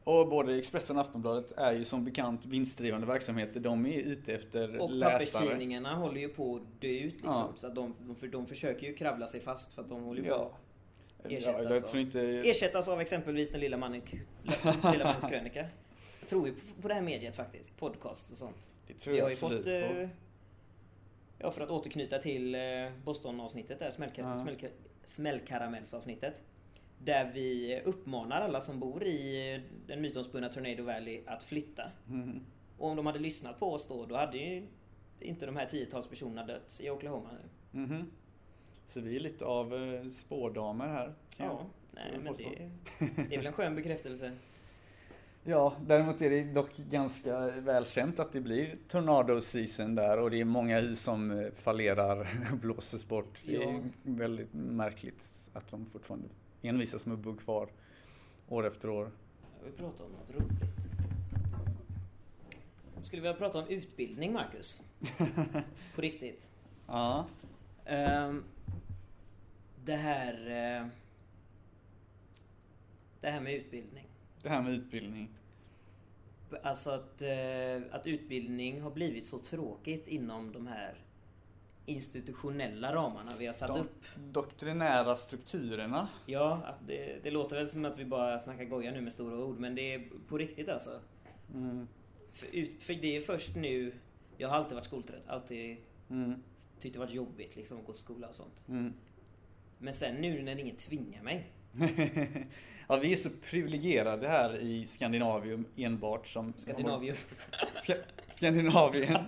Och 0.08 0.28
både 0.28 0.58
Expressen 0.58 0.96
och 0.96 1.02
Aftonbladet 1.02 1.52
är 1.52 1.72
ju 1.74 1.84
som 1.84 2.04
bekant 2.04 2.46
vinstdrivande 2.46 3.06
verksamheter. 3.06 3.60
De 3.60 3.86
är 3.86 3.92
ute 3.98 4.34
efter 4.34 4.78
Och 4.80 4.90
läsare. 4.90 5.12
papperstidningarna 5.12 5.94
håller 5.94 6.20
ju 6.20 6.28
på 6.28 6.56
att 6.56 6.80
dö 6.80 6.88
ut 6.88 7.12
liksom. 7.14 7.30
Ja. 7.32 7.52
Så 7.56 7.66
att 7.66 7.74
de, 7.74 7.94
för 8.20 8.26
de 8.26 8.46
försöker 8.46 8.86
ju 8.86 8.94
kravla 8.94 9.26
sig 9.26 9.40
fast 9.40 9.72
för 9.72 9.82
att 9.82 9.88
de 9.88 10.02
håller 10.02 10.22
ju 10.22 10.28
på 10.28 10.34
Ja. 10.34 10.50
Ja, 11.22 11.30
ersättas 11.36 11.82
av- 11.84 11.88
tror 11.88 12.02
inte... 12.02 12.20
Ersättas 12.20 12.88
av 12.88 13.00
exempelvis 13.00 13.50
den 13.50 13.60
lilla, 13.60 13.76
mannen, 13.76 14.02
lilla 14.42 15.04
mannens 15.04 15.24
krönika. 15.30 15.66
Jag 16.20 16.28
tror 16.28 16.46
ju 16.48 16.54
på- 16.54 16.82
på 16.82 16.88
det 16.88 16.94
här 16.94 17.02
mediet 17.02 17.36
faktiskt. 17.36 17.76
Podcast 17.76 18.30
och 18.30 18.36
sånt. 18.36 18.72
Det 18.86 18.94
tror 18.94 19.12
Vi 19.12 19.18
jag 19.18 19.24
har 19.24 19.30
ju 19.30 19.36
fått... 19.36 19.64
på. 19.64 19.70
Eh, 19.70 20.08
ja, 21.38 21.50
för 21.50 21.60
att 21.60 21.70
återknyta 21.70 22.18
till 22.18 22.54
eh, 22.54 22.60
Boston-avsnittet 23.04 23.78
där, 23.78 23.90
smällka, 23.90 24.22
Ja. 24.22 24.36
smällka, 24.36 24.66
smällkaramellsavsnittet. 25.04 26.42
Där 27.04 27.30
vi 27.34 27.80
uppmanar 27.84 28.40
alla 28.40 28.60
som 28.60 28.80
bor 28.80 29.04
i 29.04 29.60
den 29.86 30.00
mytomspunna 30.00 30.48
Tornado 30.48 30.82
Valley 30.84 31.20
att 31.26 31.42
flytta. 31.42 31.82
Mhm. 32.06 32.40
Och 32.78 32.88
om 32.88 32.96
de 32.96 33.06
hade 33.06 33.18
lyssnat 33.18 33.58
på 33.60 33.72
oss 33.72 33.88
då, 33.88 34.06
då 34.06 34.16
hade 34.16 34.38
ju 34.38 34.66
inte 35.20 35.46
de 35.46 35.56
här 35.56 35.66
tiotals 35.66 36.06
personerna 36.06 36.46
dött 36.46 36.80
i 36.82 36.90
Oklahoma. 36.90 37.28
Mhm. 37.70 38.10
Så 38.88 39.00
vi 39.00 39.16
är 39.16 39.20
lite 39.20 39.44
av 39.44 39.74
eh, 39.74 40.10
spårdamer 40.10 40.88
här. 40.88 41.12
jag- 41.36 41.46
Ja, 41.46 41.66
nej 41.92 42.18
men 42.22 42.34
det, 42.34 42.70
det 43.28 43.34
är 43.34 43.38
väl 43.38 43.46
en 43.46 43.52
skön 43.52 43.74
bekräftelse. 43.74 44.32
Ja, 45.44 45.76
däremot 45.86 46.22
är 46.22 46.30
det 46.30 46.44
dock 46.44 46.76
ganska 46.76 47.50
välkänt 47.50 48.18
att 48.20 48.32
det 48.32 48.40
blir 48.40 48.76
tornado 48.88 49.40
season 49.40 49.94
där 49.94 50.18
och 50.18 50.30
det 50.30 50.40
är 50.40 50.44
många 50.44 50.80
hus 50.80 51.00
som 51.02 51.30
eh, 51.30 51.50
fallerar, 51.52 52.28
blåses 52.62 53.08
bort. 53.08 53.38
Det 53.46 53.56
är 53.56 53.72
Ja. 53.72 53.80
väldigt 54.02 54.52
märkligt 54.52 55.42
att 55.52 55.70
de 55.70 55.86
fortfarande 55.86 56.28
envisas 56.62 57.06
med 57.06 57.14
att 57.14 57.20
bo 57.20 57.36
kvar 57.36 57.68
år 58.48 58.66
efter 58.66 58.90
år. 58.90 59.10
Jag 59.58 59.64
vill 59.64 59.78
prata 59.78 60.04
om 60.04 60.12
något 60.12 60.30
roligt. 60.30 60.90
Jag 62.94 63.04
skulle 63.04 63.22
vilja 63.22 63.36
prata 63.36 63.58
om 63.58 63.68
utbildning, 63.68 64.32
Marcus. 64.32 64.82
På 65.94 66.00
riktigt. 66.00 66.50
Ja. 66.86 67.26
Ehm, 67.84 68.44
det 69.84 69.96
här... 69.96 70.34
eh, 70.34 70.86
det 73.20 73.30
här 73.30 73.40
med 73.40 73.54
utbildning. 73.54 74.08
Det 74.42 74.48
här 74.48 74.62
med 74.62 74.72
utbildning. 74.72 75.28
Alltså 76.62 76.90
att, 76.90 77.22
eh, 77.22 77.82
att 77.90 78.06
utbildning 78.06 78.80
har 78.80 78.90
blivit 78.90 79.26
så 79.26 79.38
tråkigt 79.38 80.08
inom 80.08 80.52
de 80.52 80.66
här 80.66 80.94
institutionella 81.88 82.94
ramarna 82.94 83.36
vi 83.38 83.46
har 83.46 83.52
satt 83.52 83.74
De 83.74 83.80
upp. 83.80 84.04
doktrinära 84.32 85.16
strukturerna. 85.16 86.08
Ja, 86.26 86.62
alltså 86.66 86.84
det, 86.84 87.18
det 87.22 87.30
låter 87.30 87.56
väl 87.56 87.68
som 87.68 87.84
att 87.84 87.98
vi 87.98 88.04
bara 88.04 88.38
snackar 88.38 88.64
goja 88.64 88.90
nu 88.90 89.00
med 89.00 89.12
stora 89.12 89.36
ord, 89.44 89.58
men 89.58 89.74
det 89.74 89.94
är 89.94 90.02
på 90.28 90.38
riktigt 90.38 90.68
alltså. 90.68 91.00
Mm. 91.54 91.88
För, 92.32 92.56
ut, 92.56 92.82
för 92.82 92.94
det 92.94 93.16
är 93.16 93.20
först 93.20 93.56
nu, 93.56 93.92
jag 94.36 94.48
har 94.48 94.56
alltid 94.56 94.74
varit 94.74 94.84
skoltrött, 94.84 95.28
alltid 95.28 95.76
Mm. 96.10 96.42
tyckt 96.80 96.92
det 96.94 96.98
varit 97.00 97.14
jobbigt 97.14 97.56
liksom 97.56 97.78
att 97.78 97.86
gå 97.86 97.92
till 97.92 98.02
skola 98.02 98.28
och 98.28 98.34
sånt. 98.34 98.64
Mm. 98.68 98.92
Men 99.78 99.94
sen 99.94 100.14
nu 100.14 100.42
när 100.42 100.58
ingen 100.58 100.76
tvingar 100.76 101.22
mig. 101.22 101.46
ja, 102.88 102.96
vi 102.96 103.12
är 103.12 103.16
så 103.16 103.28
privilegierade 103.50 104.28
här 104.28 104.58
i 104.58 104.86
Skandinavium 104.86 105.64
enbart 105.76 106.28
som... 106.28 106.52
Skandinavium. 106.56 107.16
Ska, 107.82 107.94
Skandinavien. 108.36 109.18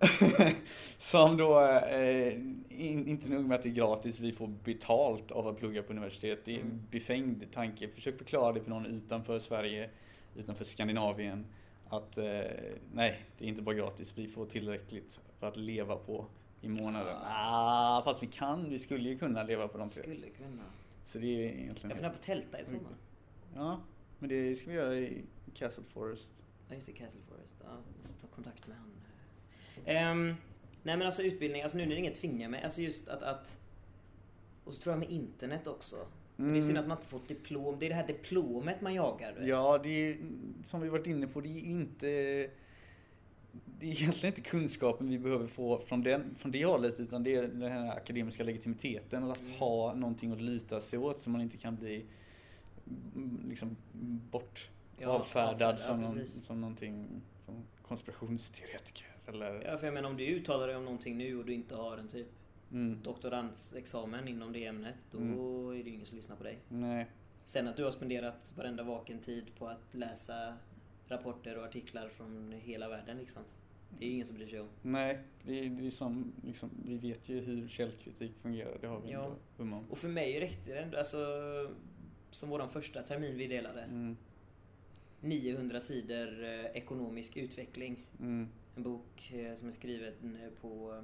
som 0.98 1.36
då, 1.36 1.60
eh, 1.60 2.32
in, 2.68 3.08
inte 3.08 3.28
nog 3.28 3.44
med 3.44 3.54
att 3.56 3.62
det 3.62 3.68
är 3.68 3.72
gratis, 3.72 4.20
vi 4.20 4.32
får 4.32 4.46
betalt 4.64 5.30
av 5.30 5.48
att 5.48 5.58
plugga 5.58 5.82
på 5.82 5.92
universitet. 5.92 6.38
Det 6.44 6.52
är 6.54 6.60
en 6.60 6.66
Mm. 6.66 6.82
befängd 6.90 7.44
tanke. 7.52 7.88
Försök 7.88 8.18
förklara 8.18 8.52
det 8.52 8.60
för 8.60 8.70
någon 8.70 8.86
utanför 8.86 9.38
Sverige, 9.38 9.90
utanför 10.36 10.64
Skandinavien. 10.64 11.46
Att 11.88 12.18
eh, 12.18 12.24
nej, 12.92 13.20
det 13.38 13.44
är 13.44 13.48
inte 13.48 13.62
bara 13.62 13.74
gratis, 13.74 14.12
vi 14.16 14.28
får 14.28 14.46
tillräckligt 14.46 15.18
för 15.38 15.48
att 15.48 15.56
leva 15.56 15.96
på 15.96 16.26
i 16.60 16.68
månaden. 16.68 17.16
Ah, 17.24 18.02
fast 18.04 18.22
vi 18.22 18.26
kan, 18.26 18.70
vi 18.70 18.78
skulle 18.78 19.08
ju 19.08 19.18
kunna 19.18 19.42
leva 19.42 19.68
på 19.68 19.78
de 19.78 19.88
tre. 19.88 20.02
Skulle 20.02 20.28
kunna. 20.28 20.62
Så 21.04 21.18
det 21.18 21.26
är 21.26 21.38
egentligen... 21.40 21.68
Jag 21.68 21.78
funderar 21.78 22.10
på 22.10 22.18
tälta 22.18 22.60
i 22.60 22.64
sommar. 22.64 22.92
Ja, 23.54 23.80
men 24.18 24.28
det 24.28 24.56
ska 24.56 24.70
vi 24.70 24.76
göra 24.76 24.94
i 24.96 25.22
Castle 25.54 25.84
Forest. 25.92 26.28
Ja 26.68 26.74
just 26.74 26.86
det, 26.86 26.92
Castle 26.92 27.20
Forest. 27.28 27.54
Ja, 27.64 27.70
ta 28.20 28.26
kontakt 28.26 28.66
med 28.66 28.76
han. 28.76 28.90
Ehm, 29.88 30.34
nej 30.82 30.96
men 30.96 31.02
alltså 31.06 31.22
utbildning, 31.22 31.62
alltså 31.62 31.78
nu 31.78 31.86
när 31.86 31.96
ingen 31.96 32.12
tvingar 32.12 32.48
mig. 32.48 32.62
Alltså 32.64 32.80
just 32.80 33.08
att, 33.08 33.22
att 33.22 33.56
och 34.64 34.74
så 34.74 34.80
tror 34.80 34.92
jag 34.92 35.00
med 35.00 35.10
internet 35.10 35.66
också. 35.66 35.96
Men 36.36 36.52
Det 36.52 36.58
är 36.58 36.60
synd 36.60 36.70
Mm. 36.70 36.82
att 36.82 36.88
man 36.88 36.96
inte 36.98 37.08
fått 37.08 37.28
diplom. 37.28 37.78
Det 37.78 37.86
är 37.86 37.88
det 37.90 37.94
här 37.96 38.06
diplomet 38.06 38.80
man 38.80 38.94
jagar. 38.94 39.32
Du 39.32 39.38
vet. 39.40 39.48
Ja, 39.48 39.78
det 39.82 39.88
är 39.88 40.16
som 40.64 40.80
vi 40.80 40.88
varit 40.88 41.06
inne 41.06 41.26
på, 41.26 41.40
det 41.40 41.48
är 41.48 41.58
inte 41.64 42.06
det 43.80 43.86
är 43.86 43.90
egentligen 43.92 44.34
inte 44.36 44.50
kunskapen 44.50 45.08
vi 45.10 45.18
behöver 45.18 45.46
få 45.46 45.78
från, 45.86 46.02
den, 46.02 46.34
från 46.38 46.50
det 46.52 46.64
hållet 46.64 47.00
utan 47.00 47.22
det 47.22 47.34
är 47.34 47.42
den 47.42 47.72
här 47.72 47.96
akademiska 47.96 48.44
legitimiteten 48.44 49.22
och 49.24 49.32
att 49.32 49.40
Mm. 49.40 49.52
ha 49.52 49.94
någonting 49.94 50.32
att 50.32 50.40
luta 50.40 50.80
sig 50.80 50.98
åt 50.98 51.20
så 51.20 51.30
man 51.30 51.40
inte 51.40 51.56
kan 51.56 51.76
bli 51.76 52.04
mm, 53.16 53.40
liksom 53.48 53.76
bort 54.30 54.68
Ja, 54.98 55.08
avfärdad 55.08 55.48
avfärdad, 55.52 55.80
som, 55.80 56.00
någon, 56.02 56.14
precis. 56.14 56.44
som 56.44 56.60
någonting 56.60 57.06
som 57.46 57.54
konspirationsteoretiker 57.88 59.06
eller 59.28 59.62
Ja, 59.64 59.78
för 59.78 59.86
jag 59.86 59.94
menar 59.94 60.10
om 60.10 60.16
du 60.16 60.24
uttalar 60.26 60.66
dig 60.66 60.76
om 60.76 60.84
någonting 60.84 61.18
nu 61.18 61.38
och 61.38 61.44
du 61.44 61.52
inte 61.54 61.74
har 61.74 61.98
en 61.98 62.08
typ 62.08 62.26
Mm. 62.72 62.98
doktorandsexamen 63.02 64.28
inom 64.28 64.52
det 64.52 64.66
ämnet, 64.66 64.94
då 65.10 65.18
Mm. 65.18 65.38
är 65.70 65.84
det 65.84 65.90
ju 65.90 65.94
ingen 65.94 66.06
som 66.06 66.16
lyssnar 66.16 66.36
på 66.36 66.44
dig. 66.44 66.58
Nej. 66.68 67.06
Sen 67.44 67.68
att 67.68 67.76
du 67.76 67.84
har 67.84 67.90
spenderat 67.90 68.52
varenda 68.56 68.82
vaken 68.82 69.18
tid 69.18 69.44
på 69.58 69.66
att 69.68 69.94
läsa 69.94 70.54
rapporter 71.08 71.58
och 71.58 71.64
artiklar 71.64 72.08
från 72.08 72.52
hela 72.64 72.88
världen 72.88 73.18
liksom. 73.18 73.42
Det 73.98 74.06
är 74.06 74.10
ingen 74.10 74.26
som 74.26 74.36
bryr 74.36 74.46
sig 74.48 74.60
om. 74.60 74.68
Nej, 74.82 75.18
det 75.42 75.58
är, 75.60 75.68
det 75.70 75.86
är 75.86 75.90
som, 75.90 76.32
liksom, 76.46 76.70
vi 76.86 76.98
vet 76.98 77.28
ju 77.28 77.40
hur 77.40 77.68
källkritik 77.68 78.32
fungerar. 78.42 78.78
Det 78.80 78.86
har 78.86 79.00
vi 79.00 79.10
Ja. 79.12 79.24
ändå 79.24 79.36
hum 79.56 79.72
om. 79.72 79.90
Och 79.90 79.98
för 79.98 80.08
mig 80.08 80.40
räckte 80.40 80.70
det 80.74 80.78
ändå, 80.80 80.98
alltså 80.98 81.18
som 82.30 82.48
våran 82.50 82.70
första 82.70 83.02
termin 83.02 83.36
vi 83.36 83.46
delade. 83.46 83.80
Mm. 83.82 84.16
900 85.20 85.80
sidor 85.80 86.44
eh, 86.44 86.64
ekonomisk 86.64 87.36
utveckling. 87.36 88.06
Mm. 88.20 88.48
En 88.78 88.84
bok 88.84 89.32
eh, 89.34 89.54
som 89.54 89.68
är 89.68 89.72
skriven 89.72 90.38
eh, 90.42 90.50
på 90.60 91.02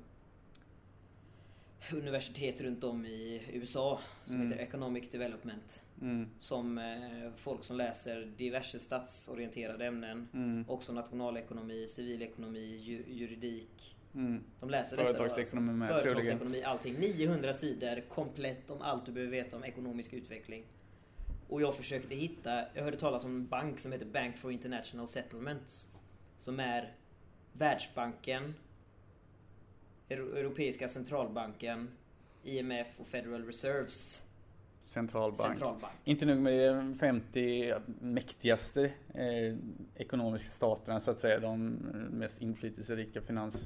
universitet 1.92 2.60
runt 2.60 2.84
om 2.84 3.06
i 3.06 3.42
USA 3.52 4.00
som 4.24 4.34
Mm. 4.34 4.46
heter 4.50 4.62
Economic 4.62 5.10
Development. 5.10 5.82
Mm. 6.00 6.28
Som 6.38 6.78
eh, 6.78 7.30
folk 7.36 7.64
som 7.64 7.76
läser 7.76 8.32
diverse 8.36 8.78
statsorienterade 8.78 9.86
ämnen. 9.86 10.28
Mm. 10.34 10.64
Också 10.68 10.92
nationalekonomi, 10.92 11.86
civilekonomi, 11.88 12.76
ju- 12.76 13.04
juridik. 13.08 13.96
Mm. 14.14 14.44
De 14.60 14.70
läser 14.70 14.96
detta 14.96 15.14
Företagsekonomi 15.18 15.72
med, 15.72 15.90
alltså. 15.90 16.02
troligen. 16.02 16.38
Företagsekonomi, 16.38 16.62
allting. 16.62 16.94
900 16.94 17.52
sidor 17.54 18.00
komplett 18.08 18.70
om 18.70 18.82
allt 18.82 19.06
du 19.06 19.12
behöver 19.12 19.32
veta 19.32 19.56
om 19.56 19.64
ekonomisk 19.64 20.12
utveckling. 20.12 20.64
Och 21.48 21.62
jag 21.62 21.76
försökte 21.76 22.14
hitta, 22.14 22.64
jag 22.74 22.82
hörde 22.84 22.96
talas 22.96 23.24
om 23.24 23.30
en 23.36 23.46
bank 23.46 23.78
som 23.80 23.92
heter 23.92 24.06
Bank 24.06 24.36
for 24.36 24.52
International 24.52 25.08
Settlements. 25.08 25.88
Som 26.36 26.60
är 26.60 26.92
Världsbanken, 27.58 28.54
Euro- 30.08 30.36
Europeiska 30.36 30.88
centralbanken, 30.88 31.88
IMF 32.44 32.86
och 33.00 33.06
Federal 33.06 33.44
Reserves 33.44 34.22
Centralbank. 34.82 35.50
centralbank. 35.50 35.92
Inte 36.04 36.26
nog 36.26 36.38
med 36.38 36.74
de 36.76 36.94
50 36.98 37.74
mäktigaste 38.00 38.84
eh, 39.14 39.56
ekonomiska 39.96 40.50
staterna 40.50 41.00
så 41.00 41.10
att 41.10 41.20
säga, 41.20 41.40
de 41.40 41.68
mest 42.10 42.42
inflytelserika 42.42 43.20
finans... 43.20 43.62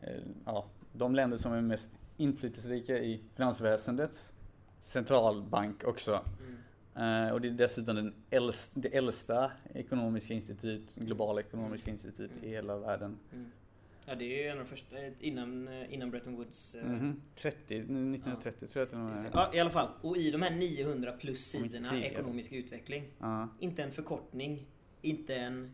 Eh, 0.00 0.22
ja, 0.44 0.64
de 0.92 1.14
länder 1.14 1.38
som 1.38 1.52
är 1.52 1.60
mest 1.60 1.88
inflytelserika 2.16 2.98
i 2.98 3.20
finansväsendets 3.34 4.32
centralbank 4.82 5.84
också. 5.84 6.24
Mm. 6.40 6.56
Eh, 6.96 7.28
och 7.32 7.40
det 7.40 7.48
är 7.48 7.52
dessutom 7.52 7.96
den 7.96 8.14
äldsta, 8.30 8.80
det 8.80 8.88
äldsta 8.96 9.52
ekonomiska 9.74 10.34
institut, 10.34 10.94
globala 10.94 11.40
ekonomiska 11.40 11.90
institut 11.90 12.30
i 12.42 12.48
hela 12.48 12.76
världen. 12.78 13.18
Mm. 13.32 13.50
Ja, 14.06 14.14
det 14.14 14.24
är 14.24 14.42
ju 14.42 14.48
en 14.48 14.58
av 14.58 14.64
de 14.64 14.70
första, 14.70 14.98
eh, 15.06 15.12
innan, 15.20 15.68
eh, 15.68 15.94
innan 15.94 16.10
Bretton 16.10 16.36
Woods. 16.36 16.74
eh, 16.74 16.84
Mhm. 16.86 17.20
30, 17.40 17.78
1930 17.78 18.66
tror 18.68 18.80
jag 18.82 18.88
till 18.88 18.98
och 18.98 19.04
med. 19.04 19.30
Ja, 19.34 19.50
i 19.54 19.60
alla 19.60 19.70
fall. 19.70 19.88
Och 20.00 20.16
i 20.16 20.30
de 20.30 20.42
här 20.42 20.50
900 20.50 21.12
plus 21.12 21.54
inte 21.54 21.68
sidorna 21.68 21.90
tidigare. 21.90 22.12
ekonomisk 22.12 22.52
utveckling. 22.52 23.04
Ja. 23.18 23.48
Inte 23.58 23.82
en 23.82 23.92
förkortning, 23.92 24.66
inte 25.02 25.34
en... 25.36 25.70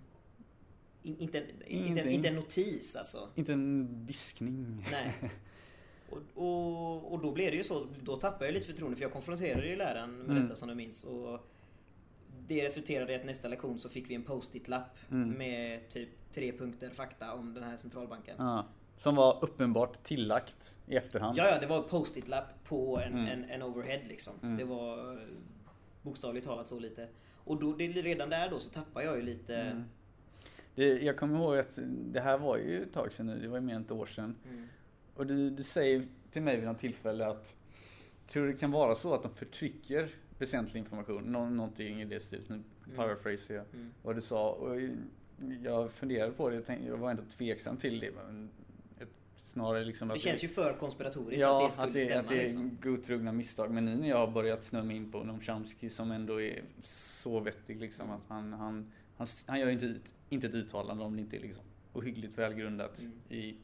in- 1.03 1.17
Inte, 1.19 1.39
en- 1.39 1.45
inte, 1.51 1.65
en, 1.67 1.87
Ingenting. 1.87 2.13
inte 2.13 2.29
en 2.29 2.35
notis 2.35 2.97
alltså. 2.97 3.29
Inte 3.35 3.53
en 3.53 3.89
viskning. 4.07 4.87
Nej. 4.91 5.15
Och, 6.11 6.19
och, 6.35 7.13
och 7.13 7.19
då 7.23 7.33
blev 7.33 7.51
det 7.51 7.57
ju 7.57 7.65
så, 7.65 7.87
då 8.03 8.17
tappade 8.17 8.45
jag 8.45 8.55
lite 8.55 8.67
förtroende 8.67 8.97
för 8.97 9.03
jag 9.05 9.13
konfronterade 9.13 9.67
ju 9.69 9.77
läraren 9.77 10.11
med 10.17 10.31
Mm. 10.31 10.43
detta 10.43 10.55
som 10.57 10.69
du 10.69 10.75
minns. 10.75 11.05
Och 11.05 11.47
det 12.49 12.65
resulterade 12.65 13.13
i 13.13 13.17
att 13.17 13.25
nästa 13.25 13.49
lektion 13.49 13.79
så 13.79 13.89
fick 13.89 14.11
vi 14.11 14.15
en 14.15 14.23
post-it-lapp 14.23 14.99
Mm. 15.11 15.31
med 15.31 15.89
typ 15.89 16.09
tre 16.33 16.53
punkter 16.53 16.91
fakta 16.91 17.33
om 17.35 17.55
den 17.55 17.63
här 17.65 17.77
centralbanken. 17.77 18.35
Ja. 18.39 18.65
Som 18.99 19.15
var 19.15 19.39
uppenbart 19.45 20.03
tillagt 20.05 20.77
i 20.87 20.97
efterhand. 20.97 21.39
Ja, 21.39 21.49
ja, 21.49 21.59
det 21.61 21.67
var 21.67 21.83
post-it-lapp 21.83 22.65
på 22.65 22.99
en, 22.99 23.13
Mm. 23.13 23.27
en, 23.27 23.51
en 23.51 23.63
overhead 23.63 24.01
liksom. 24.09 24.33
Mm. 24.43 24.57
Det 24.57 24.65
var 24.65 25.19
bokstavligt 26.03 26.47
talat 26.47 26.69
så 26.69 26.79
lite. 26.79 27.09
Och 27.45 27.61
då, 27.61 27.73
det, 27.73 27.87
redan 27.89 28.31
där 28.31 28.51
då 28.51 28.59
så 28.59 28.71
tappar 28.71 29.03
jag 29.03 29.17
ju 29.17 29.23
lite... 29.23 29.57
Mm. 29.57 29.85
Det, 30.75 30.85
jag 31.03 31.17
kommer 31.17 31.39
ihåg 31.39 31.59
att 31.59 31.79
det 31.87 32.21
här 32.21 32.39
var 32.39 32.57
ju 32.57 32.83
ett 32.83 32.93
tag 32.93 33.13
sedan 33.13 33.27
nu, 33.27 33.39
det 33.41 33.49
var 33.49 33.57
ju 33.57 33.61
mer 33.63 33.75
än 33.75 33.83
ett 33.83 33.91
år 33.91 34.07
sedan. 34.07 34.35
Mm. 35.17 35.21
Och 35.21 35.27
du, 35.27 35.51
du 35.51 35.63
säger 35.63 36.07
till 36.31 36.43
mig 36.43 36.57
vid 36.57 36.65
något 36.67 36.79
tillfälle 36.79 37.27
att 37.27 37.55
tror 38.29 38.47
du 38.47 38.53
det 38.53 38.59
kan 38.59 38.71
vara 38.71 38.95
så 38.95 39.15
att 39.15 39.23
de 39.23 39.35
förtrycker 39.35 40.09
väsentlig 40.39 40.81
information? 40.81 41.23
Nå, 41.25 41.49
någonting 41.51 42.03
i 42.03 42.05
det 42.05 42.21
stilet. 42.21 42.49
Nu 42.49 42.63
paraphrasear 42.97 43.57
jag 43.57 43.67
Mm. 43.75 43.93
vad 44.03 44.17
du 44.17 44.23
sa. 44.23 44.51
Och 44.51 44.81
jag 45.63 45.91
funderade 45.93 46.33
på 46.33 46.49
det, 46.49 46.55
jag, 46.55 46.67
tänkte, 46.67 46.87
jag 46.89 46.97
var 46.97 47.11
ändå 47.11 47.23
tveksam 47.37 47.77
till 47.77 48.01
det. 48.01 48.11
Men 48.13 48.51
snarare 49.53 49.85
liksom 49.85 50.09
Det 50.09 50.19
känns 50.19 50.45
ju 50.45 50.49
för 50.49 50.73
konspiratoriskt 50.73 51.41
Ja, 51.41 51.65
att 51.67 51.71
det 51.71 51.73
skulle 51.73 51.87
att 51.89 51.95
det, 51.95 52.01
stämma 52.01 52.21
att 52.21 52.29
det 52.29 52.39
är 52.39 52.43
liksom. 52.43 52.79
godtrogna 52.83 53.33
misstag. 53.33 53.71
Men 53.71 53.85
nu 53.85 53.97
när 53.97 54.09
jag 54.09 54.17
har 54.17 54.31
börjat 54.31 54.65
snöa 54.65 54.93
in 54.93 55.11
på 55.13 55.25
Noam 55.25 55.41
Chomsky 55.41 55.91
som 55.91 56.11
ändå 56.11 56.41
är 56.41 56.63
så 56.83 57.41
vettig 57.41 57.81
liksom 57.81 58.11
att 58.11 58.21
han, 58.29 58.53
han, 58.53 58.93
han, 59.17 59.27
han 59.47 59.61
gör 59.61 59.69
inte, 59.69 59.95
inte 60.29 60.47
ett 60.47 60.55
uttalande 60.55 61.05
om 61.05 61.17
det 61.17 61.23
inte 61.23 61.37
är 61.37 61.41
liksom 61.41 61.65
ohyggligt 61.93 62.39
välgrundat 62.39 62.99
Mm. 62.99 63.13
i 63.29 63.57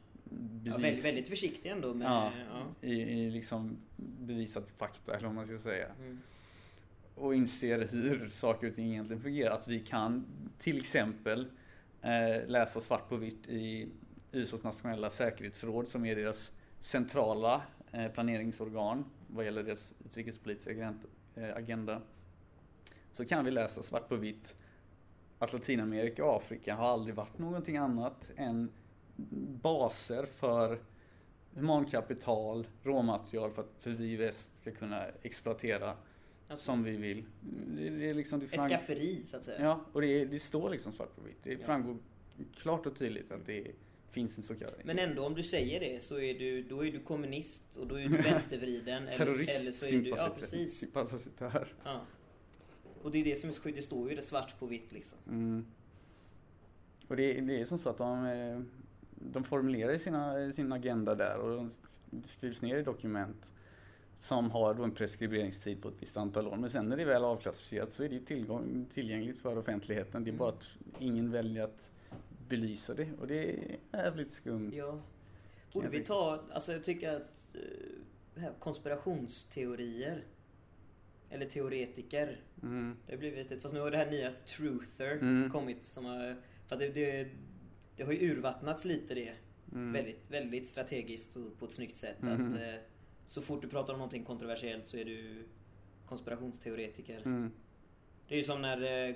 Ja, 0.63 0.71
bevis. 0.71 0.83
väldigt, 0.85 1.05
väldigt 1.05 1.27
försiktig 1.27 1.69
ändå 1.69 1.93
med... 1.93 2.07
Ja. 2.07 2.31
Ja. 2.49 2.87
I, 2.87 2.93
I 2.93 3.31
liksom 3.31 3.77
bevisat 4.19 4.71
fakta 4.77 5.15
eller 5.15 5.27
vad 5.27 5.35
man 5.35 5.47
ska 5.47 5.57
säga. 5.57 5.87
Mm. 5.99 6.19
Och 7.15 7.35
inser 7.35 7.87
hur 7.91 8.29
saker 8.29 8.67
och 8.69 8.75
ting 8.75 8.91
egentligen 8.91 9.21
fungerar. 9.21 9.55
Att 9.55 9.67
vi 9.67 9.79
kan 9.79 10.25
till 10.59 10.77
exempel 10.77 11.47
eh, 12.01 12.47
läsa 12.47 12.81
svart 12.81 13.09
på 13.09 13.15
vitt 13.15 13.47
i 13.47 13.89
USAs 14.31 14.63
nationella 14.63 15.09
säkerhetsråd 15.09 15.87
som 15.87 16.05
är 16.05 16.15
deras 16.15 16.51
centrala 16.81 17.61
eh, 17.91 18.07
planeringsorgan 18.07 19.05
vad 19.27 19.45
gäller 19.45 19.63
deras 19.63 19.93
utrikespolitiska 20.05 20.93
eh, 21.35 21.55
agenda. 21.55 22.01
Så 23.13 23.25
kan 23.25 23.45
vi 23.45 23.51
läsa 23.51 23.83
svart 23.83 24.09
på 24.09 24.15
vitt 24.15 24.55
att 25.39 25.53
Latinamerika 25.53 26.25
och 26.25 26.35
Afrika 26.35 26.75
har 26.75 26.87
aldrig 26.87 27.15
varit 27.15 27.37
någonting 27.37 27.77
annat 27.77 28.31
än 28.35 28.71
baser 29.61 30.25
för 30.25 30.79
humankapital, 31.53 32.67
råmaterial 32.83 33.51
för 33.51 33.61
att 33.61 33.71
för 33.79 33.91
vi 33.91 34.11
i 34.11 34.15
väst 34.15 34.49
ska 34.61 34.71
kunna 34.71 35.05
exploatera 35.21 35.89
Absolut. 36.47 36.61
som 36.61 36.83
vi 36.83 36.97
vill. 36.97 37.23
Det, 37.75 37.89
det 37.89 38.09
är 38.09 38.13
liksom, 38.13 38.39
det 38.39 38.45
Ett 38.45 38.69
skafferi 38.69 39.21
så 39.25 39.37
att 39.37 39.43
säga. 39.43 39.61
Ja, 39.61 39.81
och 39.93 40.01
det, 40.01 40.25
det 40.25 40.39
står 40.39 40.69
liksom 40.69 40.91
svart 40.91 41.15
på 41.15 41.21
vitt. 41.21 41.37
Det 41.43 41.51
Ja. 41.51 41.59
framgår 41.65 41.97
klart 42.55 42.85
och 42.85 42.97
tydligt 42.97 43.31
att 43.31 43.45
det 43.45 43.71
finns 44.11 44.37
en 44.37 44.43
så 44.43 44.55
kallad 44.55 44.75
Men 44.83 44.99
ändå 44.99 45.25
om 45.25 45.35
du 45.35 45.43
säger 45.43 45.79
det 45.79 46.03
så 46.03 46.19
är 46.19 46.33
du, 46.39 46.63
då 46.63 46.85
är 46.85 46.91
du 46.91 46.99
kommunist 46.99 47.77
och 47.77 47.87
då 47.87 47.95
är 47.99 48.03
du 48.07 48.17
vänstervriden. 48.21 49.07
eller, 49.07 49.25
eller 49.25 49.71
så 49.71 49.85
är 49.85 49.91
du... 50.01 50.09
Ja, 50.09 50.33
precis. 50.35 50.79
terroristsympatisör. 50.79 51.67
Ja. 51.83 52.01
Och 53.01 53.11
det 53.11 53.17
är 53.19 53.23
det 53.23 53.35
som 53.35 53.49
är 53.49 53.53
så 53.53 53.61
sjukt, 53.61 53.75
det 53.75 53.81
står 53.81 54.09
ju 54.09 54.15
det 54.15 54.21
svart 54.21 54.59
på 54.59 54.65
vitt 54.65 54.91
liksom. 54.91 55.17
Mm. 55.27 55.65
Och 57.07 57.15
det, 57.15 57.41
det 57.41 57.61
är 57.61 57.65
som 57.65 57.77
så 57.77 57.89
att 57.89 57.97
de, 57.97 58.25
eh, 58.25 58.61
de 59.31 59.43
formulerar 59.43 59.97
sina, 59.97 60.53
sin 60.53 60.71
agenda 60.71 61.15
där 61.15 61.37
och 61.37 61.69
de 62.09 62.23
skrivs 62.27 62.61
ner 62.61 62.77
i 62.77 62.83
dokument 62.83 63.53
som 64.19 64.51
har 64.51 64.73
då 64.73 64.83
en 64.83 64.91
preskriberingstid 64.91 65.81
på 65.81 65.87
ett 65.89 65.95
visst 65.99 66.17
antal 66.17 66.47
år. 66.47 66.55
Men 66.55 66.69
sen 66.69 66.89
när 66.89 66.97
det 66.97 67.03
är 67.03 67.07
väl 67.07 67.23
avklassificerat 67.23 67.93
så 67.93 68.03
är 68.03 68.09
det 68.09 68.19
tillgång, 68.19 68.85
tillgängligt 68.93 69.39
för 69.39 69.57
offentligheten. 69.57 70.23
Det 70.23 70.31
är 70.31 70.35
bara 70.35 70.49
att 70.49 70.63
ingen 70.99 71.31
väljer 71.31 71.63
att 71.63 71.89
belysa 72.47 72.93
det 72.93 73.07
och 73.21 73.27
det 73.27 73.49
är 73.49 73.77
jävligt 73.91 74.33
skumt. 74.33 74.71
Ja. 74.75 74.99
Borde 75.73 75.89
vi 75.89 76.03
ta, 76.03 76.39
alltså 76.53 76.71
jag 76.73 76.83
tycker 76.83 77.15
att 77.15 77.51
eh, 77.53 77.59
det 78.35 78.41
här 78.41 78.51
konspirationsteorier 78.59 80.23
eller 81.29 81.45
teoretiker 81.45 82.39
Mm. 82.63 82.97
Det 83.05 83.13
har 83.13 83.19
blivit 83.19 83.51
ett, 83.51 83.61
fast 83.61 83.73
nu 83.73 83.79
har 83.79 83.91
det 83.91 83.97
här 83.97 84.11
nya 84.11 84.31
Truther 84.45 85.11
Mm. 85.11 85.49
kommit 85.49 85.85
som 85.85 86.05
har, 86.05 86.35
för 86.67 86.75
att 86.75 86.79
det, 86.79 86.89
det, 86.89 87.27
det 87.97 88.03
har 88.03 88.11
ju 88.11 88.31
urvattnats 88.31 88.85
lite 88.85 89.13
det. 89.15 89.33
Mm. 89.71 89.93
Väldigt, 89.93 90.31
väldigt 90.31 90.67
strategiskt 90.67 91.35
och 91.35 91.59
på 91.59 91.65
ett 91.65 91.71
snyggt 91.71 91.95
sätt. 91.97 92.21
Mhm. 92.21 92.31
Att 92.53 92.61
eh, 92.61 92.75
så 93.25 93.41
fort 93.41 93.61
du 93.61 93.67
pratar 93.67 93.93
om 93.93 93.99
någonting 93.99 94.23
kontroversiellt 94.23 94.87
så 94.87 94.97
är 94.97 95.05
du 95.05 95.43
konspirationsteoretiker. 96.05 97.21
Mm. 97.25 97.51
Det 98.27 98.35
är 98.35 98.37
ju 98.37 98.43
som 98.43 98.61
när 98.61 99.07
eh, 99.09 99.15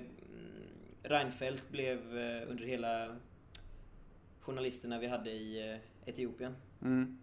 Reinfeldt 1.02 1.70
blev 1.70 2.18
eh, 2.18 2.50
under 2.50 2.64
hela 2.64 3.16
journalisterna 4.40 4.98
vi 4.98 5.06
hade 5.06 5.30
i 5.30 5.72
eh, 5.72 6.08
Etiopien. 6.08 6.54
Mm. 6.82 7.18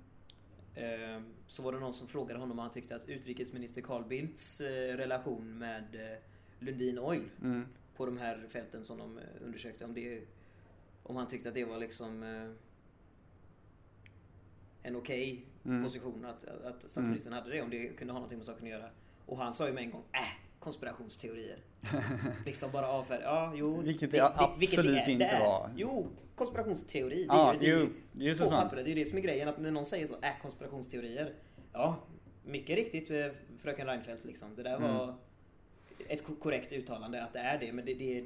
Eh, 0.76 1.22
så 1.48 1.62
var 1.64 1.72
det 1.74 1.80
någon 1.80 1.94
som 1.94 2.08
frågade 2.08 2.40
honom 2.40 2.52
om 2.52 2.60
han 2.60 2.72
tyckte 2.72 2.96
att 2.96 3.10
utrikesminister 3.10 3.82
Carl 3.82 4.04
Bildts 4.04 4.62
eh, 4.62 4.98
relation 4.98 5.58
med 5.58 5.96
eh, 5.96 6.18
Lundin 6.60 7.00
Oil 7.00 7.30
Mm. 7.42 7.66
på 7.96 8.06
de 8.06 8.18
här 8.18 8.46
fälten 8.50 8.84
som 8.84 8.98
de 8.98 9.18
eh, 9.18 9.24
undersökte. 9.46 9.86
Om, 9.86 9.94
det, 9.94 10.22
om 11.06 11.16
han 11.16 11.28
tyckte 11.28 11.50
att 11.50 11.56
det 11.56 11.66
var 11.66 11.78
liksom 11.78 12.24
eh, 12.24 12.50
en 14.84 14.96
okej 14.96 15.46
Mm. 15.66 15.84
position 15.84 16.26
att, 16.26 16.46
att 16.66 16.90
statsministern 16.90 17.34
hade 17.34 17.50
det. 17.50 17.62
Om 17.62 17.70
det 17.70 17.88
kunde 17.88 18.14
ha 18.14 18.20
någonting 18.20 18.38
med 18.38 18.46
saken 18.46 18.64
att 18.64 18.70
göra. 18.72 18.90
Och 19.26 19.38
han 19.38 19.54
sa 19.54 19.68
ju 19.68 19.74
med 19.74 19.84
en 19.84 19.92
gång 19.92 20.04
äh, 20.14 20.20
konspirationsteorier. 20.60 21.58
liksom 22.46 22.72
bara 22.72 22.88
avfärda. 22.88 23.24
Ja, 23.24 23.54
jo. 23.56 23.82
Vilket 23.82 24.12
det- 24.12 24.18
det 24.18 24.24
det- 24.38 24.50
vilket 24.60 24.80
absolut 24.80 24.96
det 25.06 25.12
är, 25.12 25.14
inte 25.14 25.26
det 25.26 25.30
är. 25.32 25.40
var. 25.40 25.70
Jo, 25.78 26.08
konspirationsteori. 26.36 27.16
Det 27.16 27.26
Ja, 27.28 27.54
är 27.54 27.62
ju, 27.62 27.86
det 27.86 27.90
det 28.12 28.30
är 28.30 28.36
på 28.36 28.50
pappret. 28.50 28.86
Det 28.86 28.92
är 28.92 28.96
det 28.96 29.06
som 29.06 29.18
är 29.18 29.22
grejen. 29.22 29.48
Att 29.48 29.60
när 29.60 29.72
någon 29.72 29.86
säger 29.86 30.08
så, 30.08 30.16
är 30.22 30.40
konspirationsteorier. 30.42 31.34
Ja, 31.74 31.98
mycket 32.44 32.76
riktigt 32.76 33.12
eh, 33.12 33.26
fröken 33.60 33.88
Reinfeldt 33.88 34.26
liksom. 34.26 34.56
Det 34.56 34.64
där 34.64 34.78
Mm. 34.78 34.94
var 34.94 35.16
ett 36.08 36.24
ko- 36.24 36.36
korrekt 36.36 36.72
uttalande 36.74 37.24
att 37.24 37.34
det 37.34 37.40
är 37.40 37.60
det. 37.60 37.72
Men 37.74 37.86
det, 37.86 37.94
det, 37.94 38.26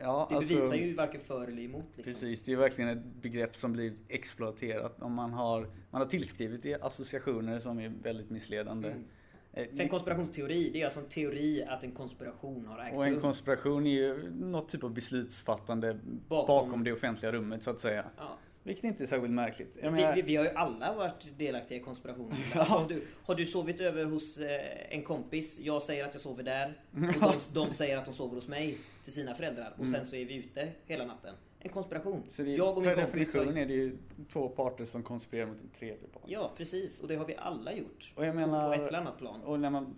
Ja, 0.00 0.26
det 0.30 0.36
alltså, 0.36 0.54
bevisar 0.54 0.76
ju 0.76 0.94
varken 0.94 1.20
för 1.20 1.46
eller 1.48 1.62
emot. 1.62 1.84
Liksom. 1.96 2.14
Precis, 2.14 2.40
det 2.42 2.52
är 2.52 2.56
verkligen 2.56 2.90
ett 2.90 3.04
begrepp 3.22 3.56
som 3.56 3.72
blivit 3.72 4.02
exploaterat. 4.08 5.02
Om 5.02 5.12
man 5.12 5.32
har, 5.32 5.60
man 5.90 6.00
har 6.00 6.08
tillskrivit 6.08 6.62
det 6.62 6.82
associationer 6.82 7.60
som 7.60 7.80
är 7.80 7.92
väldigt 8.02 8.30
missledande. 8.30 8.88
Mm. 8.88 9.04
Eh, 9.52 9.66
För 9.76 9.80
en 9.82 9.88
konspirationsteori, 9.88 10.70
det 10.72 10.80
är 10.80 10.84
alltså 10.84 11.00
en 11.00 11.08
teori 11.08 11.64
att 11.68 11.84
en 11.84 11.92
konspiration 11.92 12.66
har 12.66 12.78
ägt 12.84 12.94
Och 12.96 13.06
en 13.06 13.12
rum. 13.12 13.20
konspiration 13.20 13.86
är 13.86 13.90
ju 13.90 14.30
något 14.30 14.68
typ 14.68 14.84
av 14.84 14.90
beslutsfattande 14.94 15.98
Bakom- 16.28 16.46
bakom, 16.46 16.84
det 16.84 16.92
offentliga 16.92 17.32
rummet 17.32 17.62
så 17.62 17.70
att 17.70 17.80
säga. 17.80 18.04
Ja. 18.16 18.36
Vilket 18.68 18.84
inte 18.84 19.02
är 19.02 19.06
särskilt 19.06 19.34
märkligt. 19.34 19.78
Jag 19.82 19.90
Vi, 19.90 19.96
menar, 19.96 20.14
vi, 20.14 20.22
vi 20.22 20.36
har 20.36 20.44
ju 20.44 20.50
alla 20.50 20.94
varit 20.94 21.38
delaktiga 21.38 21.78
i 21.78 21.80
konspirationen. 21.80 22.36
Ja. 22.54 22.60
Alltså, 22.60 22.74
har, 22.74 22.88
du, 22.88 23.02
har 23.24 23.34
du 23.34 23.46
sovit 23.46 23.80
över 23.80 24.04
hos 24.04 24.38
eh, 24.38 24.94
en 24.94 25.02
kompis, 25.02 25.58
jag 25.62 25.82
säger 25.82 26.04
att 26.04 26.14
jag 26.14 26.20
sover 26.20 26.42
där 26.42 26.78
och 26.94 27.00
de, 27.00 27.40
de 27.66 27.72
säger 27.72 27.98
att 27.98 28.04
de 28.04 28.14
sover 28.14 28.34
hos 28.34 28.48
mig 28.48 28.78
till 29.04 29.12
sina 29.12 29.34
föräldrar 29.34 29.74
och 29.78 29.88
sen 29.88 30.06
så 30.06 30.16
är 30.16 30.24
vi 30.24 30.34
ute 30.34 30.68
hela 30.86 31.04
natten. 31.04 31.34
En 31.60 31.70
konspiration. 31.70 32.22
så 32.30 32.42
det 32.42 32.50
jag 32.50 32.76
och 32.76 32.82
min 32.82 32.94
per 32.94 33.02
kompis 33.02 33.32
definition 33.32 33.56
är 33.56 33.66
det 33.66 33.72
ju 33.72 33.96
två 34.32 34.48
parter 34.48 34.84
som 34.86 35.02
konspirerar 35.02 35.46
mot 35.46 35.56
en 35.62 35.70
tredje 35.78 36.08
part. 36.12 36.22
Ja 36.26 36.52
precis, 36.56 37.00
och 37.00 37.08
det 37.08 37.16
har 37.16 37.24
vi 37.24 37.36
alla 37.38 37.72
gjort. 37.72 38.12
Och 38.14 38.26
jag 38.26 38.36
menar- 38.36 38.68
på 38.76 38.82
ett 38.82 38.88
eller 38.88 38.98
annat 38.98 39.18
plan. 39.18 39.40
Och 39.42 39.60
när 39.60 39.70
man 39.70 39.94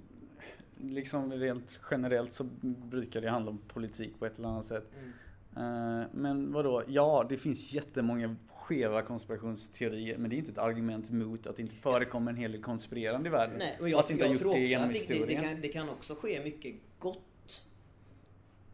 liksom 0.76 1.32
rent 1.32 1.78
generellt 1.90 2.34
så 2.34 2.44
brukar 2.62 3.20
det 3.20 3.30
handla 3.30 3.50
om 3.50 3.58
politik 3.68 4.18
på 4.18 4.26
ett 4.26 4.38
eller 4.38 4.48
annat 4.48 4.68
sätt. 4.68 4.90
Mm. 4.98 6.00
Eh, 6.00 6.06
Men 6.12 6.52
vadå? 6.52 6.82
Ja, 6.86 7.26
det 7.28 7.36
finns 7.36 7.72
jättemånga 7.72 8.36
skeva 8.70 9.02
konspirationsteorier 9.02 10.18
men 10.18 10.30
det 10.30 10.36
är 10.36 10.38
inte 10.38 10.50
ett 10.50 10.58
argument 10.58 11.10
mot 11.10 11.46
att 11.46 11.56
det 11.56 11.62
inte 11.62 11.74
förekommer 11.74 12.30
en 12.30 12.36
hel 12.36 12.52
del 12.52 12.62
konspirerande 12.62 13.28
i 13.28 13.32
världen. 13.32 13.58
Nej, 13.58 13.74
och 13.76 13.82
Och 13.82 13.88
jag, 13.88 14.00
att 14.00 14.06
det 14.06 14.12
inte 14.12 14.26
jag 14.26 14.38
tror 14.38 14.54
det 14.54 14.62
också 14.62 14.78
att 14.78 15.08
det, 15.08 15.18
det, 15.18 15.26
det, 15.26 15.34
kan, 15.34 15.60
det 15.60 15.68
kan 15.68 15.88
också 15.88 16.14
ske 16.14 16.44
mycket 16.44 16.74
gott 16.98 17.66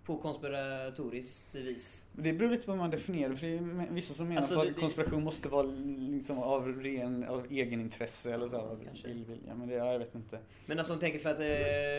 på 0.04 0.16
konspiratoriskt 0.16 1.54
vis. 1.54 2.04
Det 2.12 2.32
beror 2.32 2.50
lite 2.50 2.66
på 2.66 2.72
hur 2.72 2.78
man 2.78 2.90
definierar 2.90 3.34
för 3.34 3.46
det 3.46 3.56
är 3.56 3.90
vissa 3.90 4.14
som 4.14 4.28
menar 4.28 4.40
Alltså, 4.40 4.54
på 4.54 4.60
att 4.60 4.76
konspiration 4.76 5.24
måste 5.24 5.48
vara 5.48 5.66
liksom 5.98 6.38
av 6.38 6.82
ren, 6.82 7.24
av 7.24 7.46
egenintresse 7.50 8.34
eller 8.34 8.48
så 8.48 8.56
av 8.56 8.80
Kanske. 8.84 9.08
illvilja. 9.08 9.54
Men 9.54 9.68
det, 9.68 9.74
ja, 9.74 9.92
jag 9.92 9.98
vet 9.98 10.14
inte. 10.14 10.38
Men 10.66 10.78
alltså 10.78 10.92
jag 10.92 11.00
tänker 11.00 11.18
för 11.18 11.30
att 11.30 11.40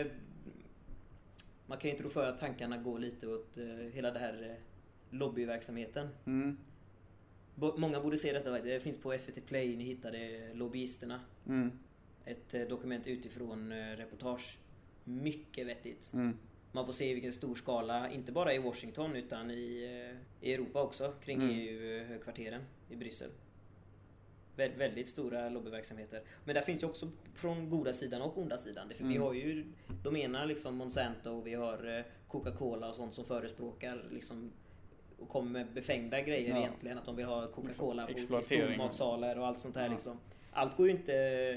eh, 0.06 0.12
man 1.66 1.78
kan 1.78 1.88
ju 1.88 1.90
inte 1.90 2.02
tro 2.02 2.10
för 2.10 2.28
att 2.28 2.38
tankarna 2.38 2.78
går 2.78 2.98
lite 2.98 3.26
åt 3.26 3.58
eh, 3.58 3.64
hela 3.92 4.10
det 4.10 4.18
här 4.18 4.46
eh, 4.50 5.16
lobbyverksamheten. 5.16 6.08
Mm. 6.26 6.56
Många 7.76 8.00
borde 8.00 8.18
se 8.18 8.32
detta, 8.32 8.50
det 8.60 8.80
finns 8.82 8.96
på 8.96 9.18
SVT 9.18 9.46
Play, 9.46 9.76
ni 9.76 9.84
hittade 9.84 10.50
lobbyisterna. 10.54 11.20
Mm. 11.46 11.70
Ett 12.24 12.54
eh, 12.54 12.62
dokument 12.62 13.06
utifrån 13.06 13.72
eh, 13.72 13.96
reportage. 13.96 14.58
Mycket 15.04 15.66
vettigt. 15.66 16.10
Mm. 16.14 16.36
Man 16.72 16.86
får 16.86 16.92
se 16.92 17.14
vilken 17.14 17.32
stor 17.32 17.54
skala, 17.54 18.10
inte 18.10 18.32
bara 18.32 18.54
i 18.54 18.58
Washington 18.58 19.16
utan 19.16 19.50
i, 19.50 19.84
eh, 20.40 20.48
i 20.48 20.54
Europa 20.54 20.82
också, 20.82 21.12
kring 21.24 21.42
Mm. 21.42 21.50
EU-högkvarteren 21.56 22.62
i 22.90 22.96
Bryssel. 22.96 23.30
Vä- 24.56 24.78
väldigt 24.78 25.08
stora 25.08 25.48
lobbyverksamheter. 25.48 26.22
Men 26.44 26.54
där 26.54 26.62
finns 26.62 26.82
ju 26.82 26.86
också 26.86 27.10
från 27.34 27.70
goda 27.70 27.92
sidan 27.92 28.22
och 28.22 28.38
onda 28.38 28.58
sidan. 28.58 28.88
För 28.88 29.04
vi 29.04 29.10
Mm. 29.16 29.22
har 29.22 29.34
ju 29.34 29.64
de 30.02 30.16
ena 30.16 30.44
liksom 30.44 30.76
Monsanto 30.76 31.30
och 31.30 31.46
vi 31.46 31.54
har 31.54 32.04
Coca-Cola 32.28 32.88
och 32.88 32.94
sånt 32.94 33.14
som 33.14 33.24
förespråkar 33.24 34.04
liksom 34.10 34.52
och 35.18 35.28
kommer 35.28 35.50
med 35.50 35.66
befängda 35.74 36.20
grejer 36.20 36.50
Ja. 36.50 36.58
egentligen. 36.58 36.98
Att 36.98 37.04
de 37.04 37.16
vill 37.16 37.26
ha 37.26 37.46
Coca-Cola 37.46 38.10
i 38.10 38.26
skolmatsalar 38.42 39.36
och 39.38 39.46
allt 39.46 39.60
sånt 39.60 39.74
där 39.74 39.84
Ja. 39.84 39.90
liksom. 39.92 40.18
Allt 40.52 40.76
går 40.76 40.86
ju 40.86 40.92
inte 40.92 41.12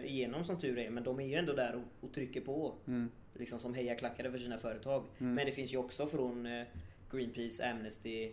igenom 0.05 0.45
som 0.45 0.59
tur 0.59 0.77
är 0.79 0.89
men 0.89 1.03
de 1.03 1.19
är 1.19 1.23
ju 1.27 1.35
ändå 1.35 1.53
där 1.53 1.75
och, 1.75 2.05
och 2.07 2.13
trycker 2.13 2.41
på 2.41 2.73
Mm. 2.87 3.09
liksom 3.33 3.59
som 3.59 3.73
hejaklackare 3.73 4.31
för 4.31 4.37
sina 4.39 4.57
företag. 4.57 5.03
Mm. 5.19 5.33
Men 5.33 5.45
det 5.45 5.51
finns 5.51 5.73
ju 5.73 5.77
också 5.77 6.07
från 6.07 6.45
eh, 6.45 6.63
Greenpeace, 7.11 7.69
Amnesty 7.71 8.31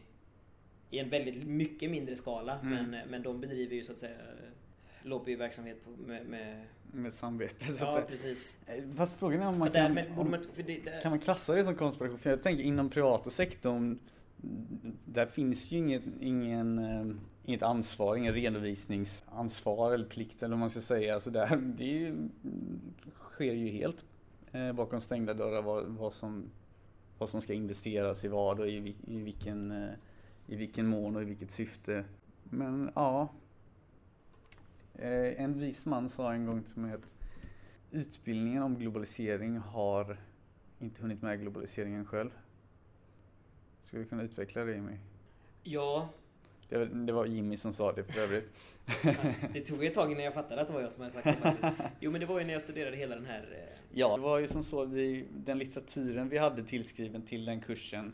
i 0.91 0.99
en 0.99 1.09
väldigt 1.09 1.47
mycket 1.47 1.91
mindre 1.91 2.17
skala. 2.17 2.59
Mm. 2.63 2.91
Men, 2.91 3.09
men 3.09 3.23
de 3.23 3.41
bedriver 3.41 3.77
ju 3.77 3.83
så 3.85 3.93
att 3.93 3.99
säga 3.99 4.17
lobbyverksamhet 5.03 5.85
på, 5.85 5.91
med, 5.91 6.27
med 6.27 6.65
Med 6.93 7.13
samvete 7.15 7.65
så 7.65 7.73
att 7.73 7.81
Ja 7.81 7.93
säga. 7.93 8.05
precis. 8.07 8.57
Eh, 8.67 8.85
Fast 8.97 9.19
frågan 9.19 9.43
är 9.43 9.47
om 9.49 9.59
man 9.59 9.71
kan, 9.71 9.83
därmed 9.95 10.19
om, 10.19 10.31
man, 10.31 10.45
det, 10.67 11.03
kan 11.03 11.11
man 11.13 11.21
klassa 11.21 11.55
det 11.55 11.65
som 11.65 11.75
konspiration? 11.77 12.19
För 12.19 12.31
jag 12.31 12.43
tänker 12.43 12.65
inom 12.65 12.91
privata 12.91 13.31
sektorn, 13.31 13.99
där 15.05 15.27
finns 15.27 15.71
ju 15.71 15.79
inget, 15.79 16.03
ingen, 16.21 16.79
eh, 16.79 17.07
inget 17.45 17.63
ansvar, 17.63 18.17
ingen 18.17 18.35
redovisningsansvar 18.35 19.93
eller 19.93 20.05
plikt 20.05 20.43
eller 20.43 20.51
vad 20.51 20.59
man 20.59 20.71
ska 20.71 20.81
säga. 20.81 21.15
Alltså 21.15 21.31
där, 21.31 21.57
det 21.57 21.85
ju, 21.85 22.29
sker 23.15 23.53
ju 23.53 23.69
helt 23.69 24.05
eh, 24.53 24.73
bakom 24.73 25.01
stängda 25.01 25.35
dörrar 25.35 25.63
vad, 25.63 25.85
vad, 25.87 26.15
som, 26.15 26.45
vad 27.19 27.29
som 27.29 27.41
ska 27.41 27.53
investeras 27.53 28.25
i 28.25 28.29
vad 28.29 28.61
och 28.61 28.69
i, 28.69 28.97
i, 29.07 29.21
vilken, 29.21 29.71
eh, 29.71 29.91
i 30.47 30.57
vilken 30.57 30.87
mån 30.87 31.17
och 31.17 31.23
i 31.23 31.25
vilket 31.25 31.51
syfte. 31.51 32.05
Men 32.45 32.91
ja. 32.95 33.29
En 35.37 35.59
vis 35.59 35.85
man 35.85 36.11
sa 36.11 36.33
en 36.33 36.47
gång 36.47 36.63
till 36.63 36.83
mig 36.83 36.93
att 36.93 37.15
utbildningen 37.91 38.63
om 38.63 38.79
globalisering 38.79 39.57
har 39.59 40.19
inte 40.79 41.03
hunnit 41.03 41.23
med 41.23 41.41
globaliseringen 41.41 42.07
själv. 42.07 42.31
Ska 43.89 43.99
vi 43.99 44.05
kunna 44.05 44.23
utveckla 44.23 44.65
det 44.65 44.75
Jimmy? 44.75 44.93
ja, 45.63 46.09
Det 46.69 46.79
var, 46.79 46.87
det 46.87 47.13
var 47.13 47.27
Jimmy 47.27 47.57
som 47.57 47.73
sa 47.75 47.93
det 47.93 48.05
för 48.05 48.21
övrigt. 48.21 48.53
det 49.53 49.61
tog 49.61 49.85
ett 49.85 49.95
tag 49.95 50.13
innan 50.13 50.25
jag 50.25 50.35
fattade 50.35 50.61
att 50.61 50.67
det 50.67 50.73
var 50.75 50.81
jag 50.81 50.93
som 50.93 51.03
hade 51.03 51.13
sagt 51.13 51.25
det 51.25 51.33
faktiskt. 51.33 51.73
Jo 52.01 52.11
men 52.11 52.21
det 52.21 52.27
var 52.27 52.39
ju 52.39 52.45
när 52.45 52.53
jag 52.53 52.63
studerade 52.63 52.97
hela 52.97 53.15
den 53.15 53.27
här 53.27 53.43
eh, 53.53 53.79
Ja, 53.93 54.17
det 54.17 54.23
var 54.23 54.39
ju 54.39 54.49
som 54.49 54.63
så 54.65 54.85
vi, 54.85 55.27
den 55.37 55.59
litteraturen 55.59 56.29
vi 56.29 56.39
hade 56.39 56.65
tillskriven 56.65 57.23
till 57.23 57.45
den 57.45 57.61
kursen 57.61 58.13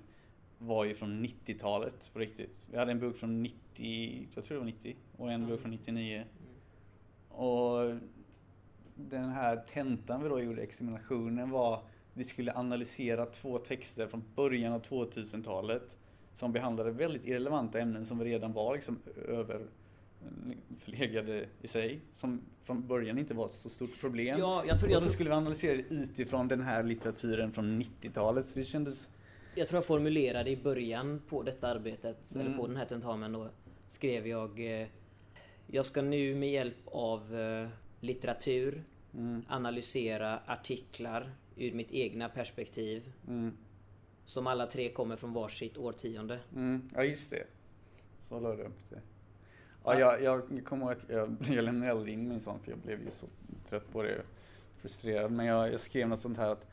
var 0.58 0.84
ju 0.84 0.94
från 0.94 1.24
90-talet 1.26 2.10
på 2.12 2.18
riktigt. 2.18 2.66
Vi 2.70 2.78
hade 2.78 2.92
en 2.92 3.00
bok 3.00 3.16
från 3.16 3.42
90, 3.42 4.28
jag 4.34 4.44
tror 4.44 4.54
det 4.54 4.58
var 4.58 4.66
90 4.66 4.96
och 5.16 5.32
en 5.32 5.42
Ja, 5.42 5.48
bok 5.48 5.60
från 5.60 5.70
90. 5.70 5.92
99. 5.92 6.16
mm. 6.16 7.40
Och 7.40 7.94
den 8.94 9.30
här 9.30 9.56
tentan 9.56 10.22
vi 10.22 10.28
då 10.28 10.40
gjorde, 10.40 10.62
examinationen 10.62 11.50
var 11.50 11.82
vi 12.14 12.24
skulle 12.24 12.52
analysera 12.54 13.26
två 13.26 13.58
texter 13.58 14.06
från 14.06 14.24
början 14.34 14.72
av 14.72 14.82
2000-talet 14.82 15.96
som 16.36 16.52
behandlade 16.52 16.90
väldigt 16.90 17.26
irrelevanta 17.26 17.80
ämnen 17.80 18.06
som 18.06 18.24
redan 18.24 18.52
var 18.52 18.74
liksom 18.74 18.98
överförlegade 19.28 21.46
i 21.62 21.68
sig. 21.68 22.00
Som 22.16 22.40
från 22.64 22.86
början 22.86 23.18
inte 23.18 23.34
var 23.34 23.46
ett 23.46 23.52
så 23.52 23.68
stort 23.68 24.00
problem. 24.00 24.38
Ja, 24.38 24.64
jag 24.66 24.80
tror, 24.80 24.88
och 24.88 24.92
jag, 24.94 25.00
så 25.00 25.04
tror, 25.06 25.14
skulle 25.14 25.30
vi 25.30 25.36
analysera 25.36 25.76
det 25.76 25.94
utifrån 25.94 26.48
den 26.48 26.60
här 26.60 26.82
litteraturen 26.82 27.52
från 27.52 27.82
90-talet. 27.82 28.46
Så 28.46 28.58
det 28.58 28.64
kändes... 28.64 29.08
jag 29.54 29.68
tror 29.68 29.76
jag 29.78 29.86
formulerade 29.86 30.50
i 30.50 30.56
början 30.56 31.22
på 31.28 31.42
detta 31.42 31.68
arbetet, 31.68 32.34
Mm. 32.34 32.46
eller 32.46 32.58
på 32.58 32.66
den 32.66 32.76
här 32.76 32.86
tentamen 32.86 33.32
då, 33.32 33.48
skrev 33.86 34.26
jag 34.26 34.80
eh, 34.80 34.86
Jag 35.66 35.86
ska 35.86 36.02
nu 36.02 36.34
med 36.34 36.50
hjälp 36.50 36.76
av 36.86 37.38
eh, 37.40 37.68
litteratur 38.00 38.84
Mm, 39.16 39.42
analysera 39.48 40.40
artiklar 40.46 41.30
ur 41.56 41.72
mitt 41.72 41.92
egna 41.92 42.28
perspektiv 42.28 43.12
mm, 43.28 43.52
som 44.24 44.46
alla 44.46 44.66
tre 44.66 44.88
kommer 44.88 45.16
från 45.16 45.32
varsitt 45.32 45.78
årtionde. 45.78 46.38
mm. 46.54 46.90
Ja, 46.94 47.04
just 47.04 47.30
det. 47.30 47.44
Så 48.28 48.40
la 48.40 48.56
du 48.56 48.62
upp 48.62 48.90
det. 48.90 49.00
Ja, 49.84 49.98
jag, 49.98 50.22
jag 50.22 50.64
kommer 50.64 50.92
att 50.92 50.98
jag, 51.08 51.36
jag 51.48 51.64
lämnade 51.64 51.92
aldrig 51.92 52.14
in 52.14 52.28
min 52.28 52.40
sån 52.40 52.60
för 52.60 52.70
jag 52.70 52.78
blev 52.80 53.00
ju 53.00 53.10
så 53.20 53.26
trött 53.68 53.92
på 53.92 54.02
det. 54.02 54.22
Frustrerad. 54.80 55.32
Men 55.32 55.46
jag, 55.46 55.72
jag 55.72 55.80
skrev 55.80 56.08
något 56.08 56.20
sånt 56.20 56.38
här 56.38 56.48
att 56.48 56.66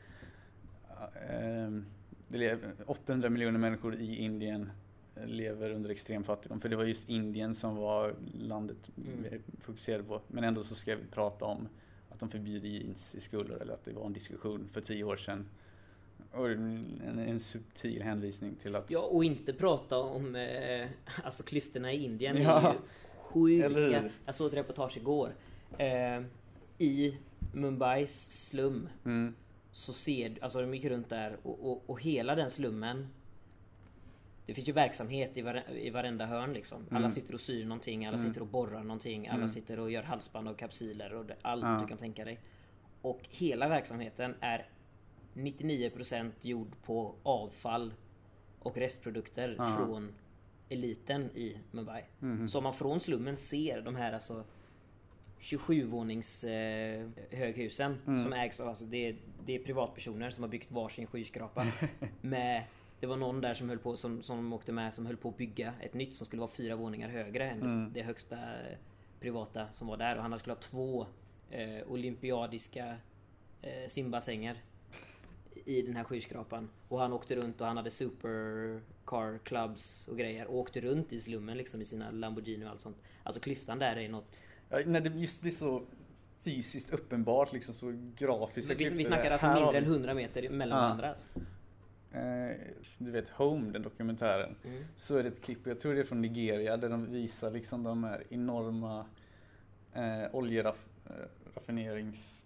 ehm, 1.30 1.84
det 2.28 2.38
lever 2.38 2.72
800 2.86 3.28
miljoner 3.30 3.58
människor 3.58 3.94
i 3.94 4.16
Indien 4.16 4.70
eh, 5.16 5.26
lever 5.26 5.70
under 5.70 5.90
extrem 5.90 6.24
fattigdom. 6.24 6.60
För 6.60 6.68
det 6.68 6.76
var 6.76 6.84
just 6.84 7.08
Indien 7.08 7.54
som 7.54 7.76
var 7.76 8.14
landet 8.40 8.76
Mm. 8.96 9.22
vi 9.30 9.40
fokuserade 9.60 10.04
på. 10.04 10.20
Men 10.28 10.44
ändå 10.44 10.64
så 10.64 10.74
ska 10.74 10.96
vi 10.96 11.04
prata 11.10 11.44
om 11.44 11.68
att 12.12 12.20
de 12.20 12.28
förbjuder 12.28 12.68
jeans 12.68 13.14
i 13.14 13.20
skolor 13.20 13.62
eller 13.62 13.74
att 13.74 13.84
det 13.84 13.92
var 13.92 14.06
en 14.06 14.12
diskussion 14.12 14.68
för 14.72 14.80
tio 14.80 15.04
år 15.04 15.16
sedan. 15.16 15.46
Och 16.32 16.50
en, 16.50 17.18
en 17.28 17.40
subtil 17.40 18.02
hänvisning 18.02 18.54
till 18.62 18.74
att 18.76 18.90
Ja, 18.90 19.00
och 19.00 19.24
inte 19.24 19.52
prata 19.52 19.98
om 19.98 20.36
eh, 20.36 20.88
alltså 21.24 21.42
klyftorna 21.42 21.92
i 21.92 22.04
Indien. 22.04 22.42
Ja. 22.42 22.74
är 23.34 23.48
ju 23.48 23.74
sjuka. 23.74 24.10
Jag 24.24 24.34
såg 24.34 24.48
ett 24.48 24.54
reportage 24.54 24.96
igår. 24.96 25.34
Eh, 25.78 26.22
I 26.78 27.16
Mumbais 27.52 28.30
slum 28.48 28.88
mm, 29.04 29.34
så 29.72 29.92
ser 29.92 30.28
du, 30.28 30.40
alltså 30.40 30.60
de 30.60 30.74
gick 30.74 30.84
runt 30.84 31.08
där 31.08 31.36
och, 31.42 31.72
och, 31.72 31.82
och 31.86 32.02
hela 32.02 32.34
den 32.34 32.50
slummen 32.50 33.08
det 34.46 34.54
finns 34.54 34.68
ju 34.68 34.72
verksamhet 34.72 35.36
i, 35.36 35.42
vare, 35.42 35.62
i 35.80 35.90
varenda 35.90 36.26
hörn 36.26 36.52
liksom. 36.52 36.86
Alla 36.90 36.98
Mm. 36.98 37.10
sitter 37.10 37.34
och 37.34 37.40
syr 37.40 37.64
någonting, 37.64 38.06
alla 38.06 38.16
Mm. 38.18 38.28
sitter 38.28 38.40
och 38.40 38.46
borrar 38.46 38.82
någonting, 38.82 39.26
alla 39.28 39.36
Mm. 39.36 39.48
sitter 39.48 39.80
och 39.80 39.90
gör 39.90 40.02
halsband 40.02 40.48
och 40.48 40.58
kapsyler 40.58 41.14
och 41.14 41.26
allt 41.42 41.64
Ja. 41.64 41.78
du 41.82 41.86
kan 41.86 41.98
tänka 41.98 42.24
dig. 42.24 42.40
Och 43.02 43.20
hela 43.30 43.68
verksamheten 43.68 44.34
är 44.40 44.66
99% 45.34 46.32
gjord 46.44 46.68
på 46.84 47.14
avfall 47.22 47.94
och 48.58 48.76
restprodukter 48.76 49.54
Ja. 49.58 49.76
från 49.76 50.12
eliten 50.68 51.30
i 51.34 51.56
Mumbai. 51.70 52.02
Mhm. 52.18 52.48
Så 52.48 52.58
om 52.58 52.64
man 52.64 52.74
från 52.74 53.00
slummen 53.00 53.36
ser 53.36 53.80
de 53.82 53.94
här 53.96 54.12
alltså 54.12 54.44
27-vånings 55.40 56.44
eh, 56.44 57.08
höghusen 57.30 57.98
Mm. 58.06 58.22
som 58.22 58.32
ägs 58.32 58.60
av, 58.60 58.68
alltså 58.68 58.84
det, 58.84 59.08
är- 59.08 59.16
det 59.44 59.54
är 59.54 59.58
privatpersoner 59.58 60.30
som 60.30 60.42
har 60.42 60.48
byggt 60.48 60.70
varsin 60.72 61.06
skyskrapa. 61.06 61.66
med, 62.20 62.62
det 63.02 63.08
var 63.08 63.16
någon 63.16 63.40
där 63.40 63.54
som 63.54 63.68
höll 63.68 63.78
på, 63.78 63.96
som, 63.96 64.22
som 64.22 64.52
åkte 64.52 64.72
med, 64.72 64.94
som 64.94 65.06
höll 65.06 65.16
på 65.16 65.28
att 65.28 65.36
bygga 65.36 65.74
ett 65.80 65.94
nytt 65.94 66.14
som 66.16 66.26
skulle 66.26 66.40
vara 66.40 66.50
fyra 66.50 66.76
våningar 66.76 67.08
högre 67.08 67.50
än 67.50 67.62
Mm. 67.62 67.92
det 67.92 68.02
högsta 68.02 68.36
eh, 68.36 68.76
privata 69.20 69.68
som 69.72 69.86
var 69.86 69.96
där. 69.96 70.16
Och 70.16 70.22
han 70.22 70.38
skulle 70.38 70.54
ha 70.54 70.60
två 70.60 71.06
eh, 71.50 71.86
olympiadiska 71.88 72.96
eh, 73.62 73.88
simbassänger 73.88 74.56
i 75.64 75.82
den 75.82 75.96
här 75.96 76.04
skyskrapan. 76.04 76.68
Och 76.88 76.98
han 77.00 77.12
åkte 77.12 77.36
runt 77.36 77.60
och 77.60 77.66
han 77.66 77.76
hade 77.76 77.90
supercar 77.90 79.38
clubs 79.44 80.08
och 80.08 80.18
grejer. 80.18 80.46
Och 80.46 80.56
åkte 80.58 80.80
runt 80.80 81.12
i 81.12 81.20
slummen 81.20 81.56
liksom 81.56 81.80
i 81.80 81.84
sina 81.84 82.10
Lamborghini 82.10 82.64
och 82.66 82.70
allt 82.70 82.80
sånt. 82.80 82.96
Alltså 83.22 83.40
klyftan 83.40 83.78
där 83.78 83.96
är 83.96 84.08
något... 84.08 84.42
Ja, 84.70 84.78
när 84.86 85.00
det 85.00 85.08
just 85.08 85.40
blir 85.40 85.52
så 85.52 85.82
fysiskt 86.44 86.90
uppenbart, 86.90 87.52
liksom 87.52 87.74
så 87.74 87.92
grafiskt. 88.16 88.70
Vi, 88.70 88.88
vi 88.90 89.04
snackar 89.04 89.30
alltså 89.30 89.46
mindre 89.54 89.78
än 89.78 89.84
100 89.84 90.14
meter 90.14 90.48
mellan 90.50 90.78
Ja. 90.78 90.84
varandra. 90.84 91.10
Alltså. 91.10 91.28
Eh, 92.14 92.56
du 92.98 93.10
vet 93.10 93.28
Home, 93.28 93.72
den 93.72 93.82
dokumentären. 93.82 94.54
Mm. 94.64 94.84
Så 94.96 95.16
är 95.16 95.22
det 95.22 95.28
ett 95.28 95.42
klipp, 95.42 95.66
jag 95.66 95.80
tror 95.80 95.94
det 95.94 96.00
är 96.00 96.04
från 96.04 96.20
Nigeria, 96.20 96.76
där 96.76 96.88
de 96.88 97.12
visar 97.12 97.50
liksom 97.50 97.82
de 97.82 98.04
här 98.04 98.22
enorma 98.30 99.06
eh, 99.92 100.24
oljeraffinerings... 100.32 102.42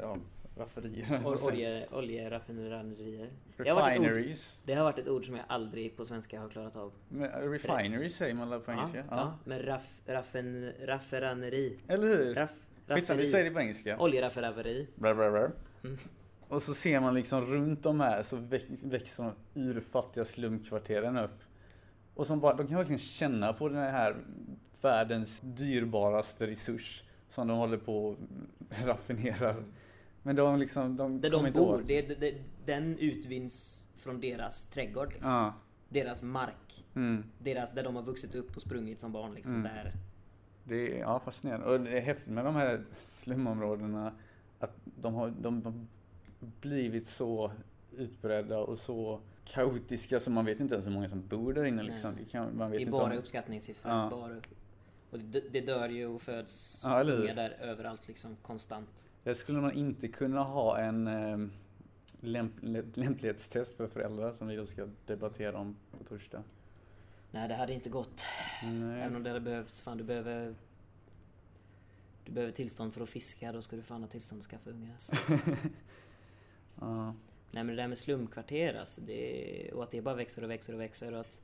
Ja, 0.00 0.16
rafferier. 0.56 1.26
Och 1.26 1.42
olje, 1.44 1.86
oljeraffinaderier. 1.92 3.30
Refineries. 3.56 4.58
det 4.64 4.74
har 4.74 4.84
varit 4.84 4.98
ett 4.98 5.08
ord 5.08 5.26
som 5.26 5.36
jag 5.36 5.44
aldrig 5.48 5.96
på 5.96 6.04
svenska 6.04 6.40
har 6.40 6.48
klarat 6.48 6.76
av. 6.76 6.92
Men, 7.08 7.30
refineries 7.30 8.16
säger 8.16 8.34
man 8.34 8.62
på 8.62 8.72
engelska? 8.72 8.98
Ja, 8.98 9.04
Ja. 9.10 9.16
ja. 9.16 9.38
Men 9.44 9.62
raff, 9.62 9.88
raffen, 10.06 10.72
raffinaderi. 10.84 11.78
Eller 11.88 12.08
hur? 12.08 12.34
Raff, 12.34 12.50
Skitsamma, 12.86 13.20
vi 13.20 13.26
säger 13.26 13.44
det 13.44 13.50
på 13.50 13.60
engelska. 13.60 13.98
Oljeraffinaderi. 13.98 14.86
Bra, 14.94 15.14
bra, 15.14 15.30
bra. 15.30 15.48
Mm. 15.84 15.98
Och 16.50 16.62
så 16.62 16.74
ser 16.74 17.00
man 17.00 17.14
liksom 17.14 17.46
runt 17.46 17.82
de 17.82 18.00
här 18.00 18.22
så 18.22 18.36
väx- 18.36 18.82
växer 18.82 19.22
de 19.54 19.60
urfattiga 19.60 20.24
slumkvarteren 20.24 21.16
upp. 21.18 21.38
Och 22.14 22.26
som 22.26 22.40
bara, 22.40 22.54
de 22.54 22.66
kan 22.66 22.76
verkligen 22.76 22.98
känna 22.98 23.52
på 23.52 23.68
den 23.68 23.76
här 23.78 24.16
världens 24.82 25.40
dyrbaraste 25.40 26.46
resurs 26.46 27.02
som 27.28 27.48
de 27.48 27.58
håller 27.58 27.76
på 27.76 28.16
att 28.70 28.86
raffinera. 28.86 29.56
Men 30.22 30.36
de 30.36 30.58
liksom, 30.58 30.96
de 30.96 31.20
Där 31.20 31.30
de 31.30 31.46
inte 31.46 31.58
bor. 31.58 31.74
åt. 31.80 31.86
Det, 31.88 32.20
det, 32.20 32.34
den 32.66 32.98
utvinns 32.98 33.86
från 33.96 34.20
deras 34.20 34.66
trädgård. 34.66 35.12
Liksom. 35.12 35.30
Ja. 35.30 35.54
Deras 35.88 36.22
mark. 36.22 36.84
Mm. 36.94 37.24
Deras, 37.38 37.72
där 37.72 37.82
de 37.84 37.96
har 37.96 38.02
vuxit 38.02 38.34
upp 38.34 38.56
och 38.56 38.62
sprungit 38.62 39.00
som 39.00 39.12
barn. 39.12 39.34
Liksom, 39.34 39.54
Mm. 39.54 39.62
där. 39.74 39.92
Det 40.64 40.96
är 40.96 41.00
ja, 41.00 41.20
fascinerande. 41.24 41.66
Och 41.66 41.80
det 41.80 41.98
är 41.98 42.00
häftigt 42.00 42.32
med 42.32 42.44
de 42.44 42.54
här 42.54 42.84
slumområdena 43.22 44.12
att 44.58 44.76
de 44.84 45.14
har, 45.14 45.32
de 45.40 45.62
har 45.64 45.72
blivit 46.40 47.08
så 47.08 47.52
utbredda 47.96 48.58
och 48.58 48.78
så 48.78 49.20
kaotiska 49.44 50.20
så 50.20 50.30
man 50.30 50.44
vet 50.44 50.60
inte 50.60 50.74
ens 50.74 50.86
hur 50.86 50.92
många 50.92 51.08
som 51.08 51.26
bor 51.26 51.52
där 51.52 51.64
inne 51.64 51.82
liksom. 51.82 52.16
Det, 52.16 52.24
kan, 52.24 52.56
man 52.56 52.70
vet 52.70 52.80
Det 52.80 52.86
är 52.86 52.90
bara 52.90 53.12
om... 53.12 53.18
uppskattningssiffror. 53.18 53.92
Ja. 53.92 54.08
Bara. 54.10 54.40
Och 55.10 55.18
det, 55.18 55.52
det 55.52 55.60
dör 55.60 55.88
ju 55.88 56.06
och 56.06 56.22
föds 56.22 56.80
Ja, 56.84 57.02
unga 57.02 57.34
där 57.34 57.50
överallt 57.50 58.08
liksom 58.08 58.36
konstant. 58.42 59.06
Där 59.24 59.34
skulle 59.34 59.60
man 59.60 59.72
inte 59.72 60.08
kunna 60.08 60.42
ha 60.42 60.78
en 60.78 61.06
eh, 61.06 61.38
lämp 62.20 62.52
lämplighetstest 62.94 63.74
för 63.74 63.86
föräldrar 63.86 64.32
som 64.32 64.48
vi 64.48 64.56
då 64.56 64.66
ska 64.66 64.88
debattera 65.06 65.58
om 65.58 65.76
på 65.98 66.04
torsdag. 66.04 66.42
Nej 67.30 67.48
det 67.48 67.54
hade 67.54 67.72
inte 67.72 67.90
gått. 67.90 68.22
Nej. 68.62 69.00
Även 69.00 69.16
om 69.16 69.22
det 69.22 69.30
hade 69.30 69.40
behövts. 69.40 69.80
Fan 69.80 69.98
du 69.98 70.04
behöver 70.04 70.54
Du 72.24 72.32
behöver 72.32 72.52
tillstånd 72.52 72.94
för 72.94 73.00
att 73.00 73.08
fiska. 73.08 73.52
Då 73.52 73.62
ska 73.62 73.76
du 73.76 73.82
fan 73.82 74.00
ha 74.00 74.08
tillstånd 74.08 74.40
att 74.40 74.46
skaffa 74.46 74.70
unga. 74.70 74.94
Ja. 76.80 77.14
Nej 77.52 77.64
men 77.64 77.66
det 77.76 77.82
där 77.82 77.88
med 77.88 77.98
slumkvarter 77.98 78.74
alltså. 78.74 79.00
Det, 79.00 79.70
och 79.72 79.82
att 79.82 79.90
det 79.90 80.00
bara 80.02 80.14
växer 80.14 80.44
och 80.44 80.50
växer 80.50 80.72
och 80.74 80.80
växer. 80.80 81.12
Och 81.12 81.20
att, 81.20 81.42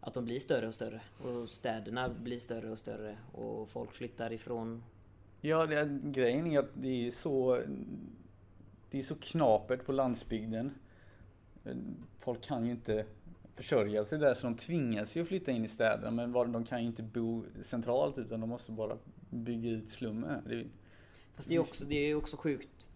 att 0.00 0.14
de 0.14 0.24
blir 0.24 0.40
större 0.40 0.66
och 0.68 0.74
större. 0.74 1.00
Och 1.22 1.48
städerna 1.48 2.08
blir 2.08 2.38
större 2.38 2.70
och 2.70 2.78
större. 2.78 3.16
Och 3.32 3.68
folk 3.68 3.92
flyttar 3.92 4.32
ifrån. 4.32 4.82
Ja, 5.40 5.66
det, 5.66 6.00
grejen 6.04 6.46
är 6.46 6.58
att 6.58 6.70
det 6.74 7.06
är 7.06 7.10
så 7.10 7.62
Det 8.90 8.98
är 8.98 9.02
så 9.02 9.14
knapert 9.14 9.84
på 9.84 9.92
landsbygden. 9.92 10.74
Folk 12.18 12.42
kan 12.42 12.64
ju 12.64 12.70
inte 12.70 13.06
försörja 13.54 14.04
sig 14.04 14.18
där 14.18 14.34
så 14.34 14.42
de 14.42 14.56
tvingas 14.56 15.16
ju 15.16 15.22
att 15.22 15.28
flytta 15.28 15.50
in 15.52 15.64
i 15.64 15.68
städerna 15.68 16.10
men 16.26 16.52
de 16.52 16.64
kan 16.64 16.80
ju 16.80 16.86
inte 16.86 17.02
bo 17.02 17.44
centralt 17.62 18.18
utan 18.18 18.40
de 18.40 18.48
måste 18.48 18.72
bara 18.72 18.96
bygga 19.30 19.70
ut 19.70 19.90
slummen. 19.90 20.42
Det, 20.46 20.54
är- 20.54 20.66
Fast 21.34 21.48
det 21.48 21.54
är 21.54 21.58
också, 21.58 21.84
det 21.84 21.94
är 21.96 22.14
också 22.14 22.36
sjukt. 22.36 22.86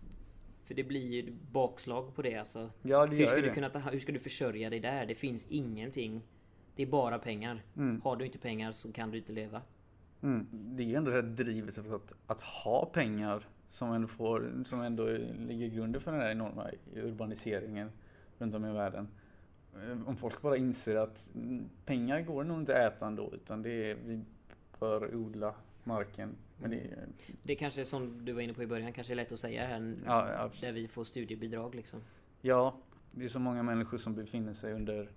För 0.64 0.74
det 0.74 0.85
blir 0.85 1.12
ju 1.12 1.33
bakslag 1.53 2.14
på 2.14 2.22
det 2.22 2.35
alltså. 2.37 2.70
ja, 2.83 3.07
det 3.07 3.16
Hur 3.16 3.27
ska, 3.27 3.37
ju 3.37 3.42
du 3.42 3.48
det. 3.48 3.55
kunna 3.55 3.70
ta, 3.70 3.79
hur 3.79 3.98
ska 3.98 4.12
du 4.12 4.18
försörja 4.18 4.70
dig 4.70 4.81
där? 4.81 5.07
Det 5.07 5.14
finns 5.14 5.46
ingenting. 5.48 6.22
Det 6.77 6.83
är 6.83 6.87
bara 6.87 7.18
pengar. 7.18 7.62
Mm. 7.77 8.00
Har 8.05 8.16
du 8.16 8.24
inte 8.27 8.38
pengar 8.38 8.72
så 8.72 8.92
kan 8.92 9.11
du 9.11 9.18
inte 9.18 9.33
leva. 9.33 9.62
Mm. 10.22 10.46
Det 10.50 10.83
är 10.83 10.87
ju 10.87 10.94
ändå 10.94 11.11
det 11.11 11.16
här 11.16 11.22
drivet 11.22 11.74
för 11.74 11.94
att, 11.96 12.12
att 12.27 12.40
ha 12.40 12.87
pengar 12.87 13.46
som 13.70 13.92
ändå, 13.92 14.09
får, 14.09 14.64
som 14.66 14.81
ändå 14.81 15.07
ligger 15.38 15.68
grunden 15.68 16.00
för 16.00 16.12
den 16.12 16.20
här 16.20 16.31
enorma 16.31 16.70
urbaniseringen 16.94 17.90
runt 18.38 18.55
om 18.55 18.64
i 18.64 18.72
världen. 18.72 19.09
Eh, 19.74 20.09
Om 20.09 20.16
folk 20.16 20.42
bara 20.42 20.57
inser 20.57 20.96
att 20.96 21.29
mm, 21.35 21.68
pengar 21.85 22.20
går 22.20 22.44
nog 22.44 22.59
inte 22.61 22.87
att 22.87 22.92
äta 22.92 23.07
ändå 23.07 23.31
utan 23.35 23.62
det 23.62 23.90
är, 23.90 23.96
vi 24.05 24.20
bör 24.81 25.14
odla 25.14 25.55
marken. 25.87 26.37
Men 26.59 26.70
det 26.70 26.77
är, 26.77 27.07
Det 27.42 27.55
kanske 27.55 27.81
är 27.81 27.85
som 27.85 28.25
du 28.25 28.33
var 28.33 28.40
inne 28.40 28.53
på 28.55 28.62
i 28.62 28.66
början, 28.66 28.92
kanske 28.92 29.12
är 29.12 29.16
lätt 29.16 29.33
att 29.33 29.40
säga 29.40 29.66
här. 29.66 29.94
ja, 30.07 30.51
Där 30.61 30.73
vi 30.73 30.88
får 30.88 31.05
studiebidrag 31.05 31.75
liksom. 31.75 32.01
ja, 32.40 32.77
det 33.12 33.25
är 33.25 33.29
så 33.29 33.38
många 33.38 33.62
människor 33.62 33.99
som 33.99 34.14
befinner 34.14 34.55
sig 34.55 34.73
under 34.73 35.09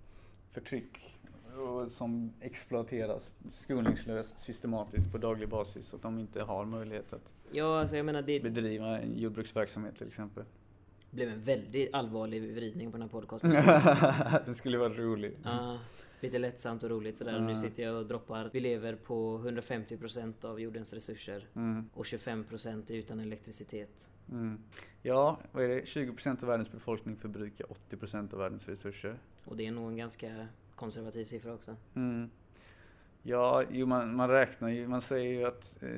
förtryck 0.51 1.13
och 1.57 1.91
som 1.91 2.33
exploateras 2.41 3.31
skoningslöst 3.53 4.39
systematiskt 4.39 5.11
på 5.11 5.17
daglig 5.17 5.49
basis 5.49 5.87
så 5.87 5.95
att 5.95 6.01
de 6.01 6.19
inte 6.19 6.43
har 6.43 6.65
möjlighet 6.65 7.13
att 7.13 7.31
Ja, 7.51 7.79
alltså 7.79 7.97
jag 7.97 8.05
menar 8.05 8.21
det 8.21 8.39
bedriva 8.43 8.99
en 8.99 9.17
jordbruksverksamhet 9.17 9.97
till 9.97 10.07
exempel. 10.07 10.43
blev 11.11 11.29
en 11.29 11.43
väldigt 11.43 11.93
allvarlig 11.93 12.53
vridning 12.53 12.91
på 12.91 12.97
den 12.97 13.01
här 13.01 13.09
podcasten. 13.09 13.51
Den 14.45 14.55
skulle 14.55 14.77
vara 14.77 14.93
rolig. 14.93 15.33
Ja, 15.43 15.79
lite 16.19 16.39
lättsamt 16.39 16.83
och 16.83 16.89
roligt 16.89 17.17
sådär. 17.17 17.39
Nu 17.39 17.51
Ja. 17.51 17.55
sitter 17.57 17.83
jag 17.83 17.95
och 17.95 18.05
droppar 18.05 18.49
vi 18.53 18.59
lever 18.59 18.95
på 18.95 19.37
150% 19.39 20.45
av 20.45 20.59
jordens 20.61 20.93
resurser. 20.93 21.47
Mm, 21.55 21.89
Och 21.93 22.05
25% 22.05 22.89
är 22.91 22.95
utan 22.95 23.19
elektricitet. 23.19 24.09
mm. 24.31 24.59
Ja, 25.01 25.39
vad 25.51 25.63
är 25.63 25.67
det? 25.69 25.81
20% 25.85 26.43
av 26.43 26.47
världens 26.49 26.71
befolkning 26.71 27.15
förbrukar 27.17 27.65
80% 27.89 28.33
av 28.33 28.39
världens 28.39 28.67
resurser. 28.67 29.15
Och 29.45 29.57
det 29.57 29.67
är 29.67 29.71
nog 29.71 29.87
en 29.89 29.97
ganska 29.97 30.47
konservativ 30.75 31.25
siffra 31.25 31.53
också. 31.53 31.75
Mm. 31.95 32.29
Ja, 33.23 33.63
jo, 33.71 33.85
man, 33.85 34.15
man 34.15 34.29
räknar 34.29 34.69
ju, 34.69 34.87
man 34.87 35.01
säger 35.01 35.33
ju 35.39 35.45
att 35.45 35.83
eh, 35.83 35.89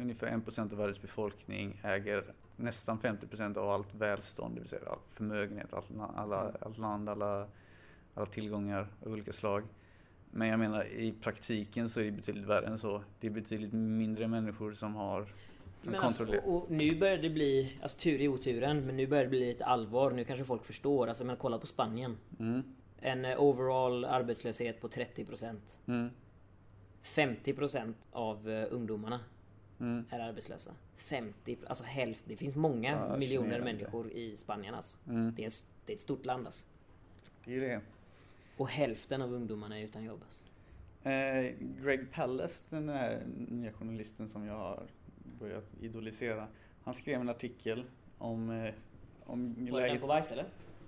ungefär 0.00 0.26
1% 0.26 0.72
av 0.72 0.78
världens 0.78 1.02
befolkning 1.02 1.80
äger 1.84 2.24
nästan 2.56 2.98
50% 2.98 3.56
av 3.58 3.70
allt 3.70 3.94
välstånd, 3.94 4.54
det 4.54 4.60
vill 4.60 4.68
säga 4.68 4.82
all 4.90 4.98
förmögenhet, 5.10 5.72
allt, 5.72 5.90
la- 5.90 6.12
alla, 6.16 6.52
allt 6.60 6.78
land, 6.78 7.08
alla, 7.08 7.46
alla 8.14 8.26
tillgångar 8.26 8.88
av 9.06 9.12
olika 9.12 9.32
slag. 9.32 9.62
Men 10.30 10.48
jag 10.48 10.58
menar 10.58 10.84
i 10.84 11.12
praktiken 11.12 11.90
så 11.90 12.00
är 12.00 12.04
det 12.04 12.10
betydligt 12.10 12.44
värre 12.46 12.66
än 12.66 12.78
så. 12.78 13.02
Det 13.20 13.26
är 13.26 13.30
betydligt 13.30 13.72
mindre 13.72 14.28
människor 14.28 14.74
som 14.74 14.94
har 14.94 15.26
Men 15.82 15.94
alltså, 15.94 16.24
och, 16.36 16.56
och 16.56 16.70
nu 16.70 16.96
börjar 16.98 17.18
det 17.18 17.30
bli, 17.30 17.78
alltså 17.82 17.98
tur 17.98 18.20
i 18.20 18.28
oturen, 18.28 18.86
men 18.86 18.96
nu 18.96 19.06
börjar 19.06 19.24
det 19.24 19.30
bli 19.30 19.40
lite 19.46 19.64
allvar. 19.64 20.10
Nu 20.10 20.24
kanske 20.24 20.44
folk 20.44 20.64
förstår. 20.64 21.06
Alltså 21.06 21.24
men 21.24 21.36
kolla 21.36 21.58
på 21.58 21.66
Spanien. 21.66 22.16
Mm, 22.38 22.62
En 23.00 23.24
eh, 23.24 23.40
overall 23.42 24.04
arbetslöshet 24.04 24.80
på 24.80 24.88
30%. 24.88 25.56
mm, 25.86 26.10
50% 27.04 27.94
av 28.12 28.50
eh, 28.50 28.66
ungdomarna 28.70 29.20
mm, 29.80 30.04
är 30.10 30.20
arbetslösa. 30.20 30.70
50, 30.96 31.56
alltså 31.66 31.84
hälften. 31.84 32.28
Det 32.28 32.36
finns 32.36 32.56
många 32.56 32.90
Ja, 32.90 33.16
miljoner 33.16 33.60
människor 33.60 34.10
i 34.12 34.36
Spanien 34.36 34.74
alltså. 34.74 34.96
mm. 35.08 35.34
Det 35.36 35.44
är, 35.44 35.52
det 35.86 35.92
är 35.92 35.96
ett 35.96 36.00
stort 36.02 36.24
land 36.26 36.46
alltså. 36.46 36.66
Det 37.44 37.54
är 37.56 37.60
det. 37.60 37.80
Och 38.56 38.68
hälften 38.68 39.22
av 39.22 39.32
ungdomarna 39.34 39.78
är 39.78 39.84
utan 39.84 40.04
jobb. 40.04 40.24
Eh, 41.02 41.52
Greg 41.82 42.12
Pallas, 42.12 42.64
den 42.70 42.88
här 42.88 43.22
nya 43.48 43.72
journalisten 43.72 44.28
som 44.28 44.44
jag 44.46 44.54
har 44.54 44.82
börjat 45.40 45.64
idolisera. 45.80 46.46
Han 46.84 46.94
skrev 46.94 47.20
en 47.20 47.28
artikel 47.28 47.84
om, 48.18 48.50
eh, 48.50 48.74
om 49.24 49.68
Var 49.70 49.80
det 49.80 49.88
den 49.88 50.00
på 50.00 50.14
Vice 50.16 50.32
eller? 50.32 50.44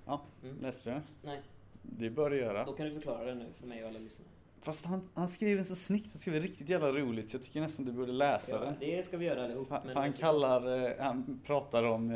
Ja, 0.07 0.22
Mm. 0.42 0.57
läste 0.61 0.88
du 0.90 0.94
den? 0.94 1.03
Nej. 1.22 1.40
Det 1.83 2.11
bör 2.11 2.31
du 2.31 2.37
göra. 2.38 2.64
Då 2.64 2.72
kan 2.72 2.87
du 2.87 2.92
förklara 2.94 3.24
det 3.24 3.35
nu 3.35 3.46
för 3.61 3.66
mig 3.66 3.83
och 3.83 3.88
alla 3.88 3.98
lyssnare. 3.98 4.29
Fast 4.62 4.85
han, 4.85 5.09
han 5.14 5.29
skriver 5.29 5.57
den 5.57 5.64
så 5.64 5.77
snyggt, 5.77 6.09
han 6.12 6.18
skriver 6.20 6.40
riktigt 6.40 6.68
jävla 6.68 6.88
roligt 6.92 7.31
så 7.31 7.37
jag 7.37 7.42
tycker 7.44 7.61
nästan 7.61 7.85
du 7.85 7.92
borde 7.92 8.12
läsa 8.12 8.53
Ja, 8.53 8.59
den. 8.61 8.74
det 8.81 9.05
ska 9.05 9.16
vi 9.16 9.24
göra 9.27 9.44
allihop. 9.44 9.70
Han, 9.70 9.88
han 9.94 10.12
kallar, 10.12 10.87
eh, 10.90 10.92
han 10.98 11.40
pratar 11.46 11.83
om 11.83 12.11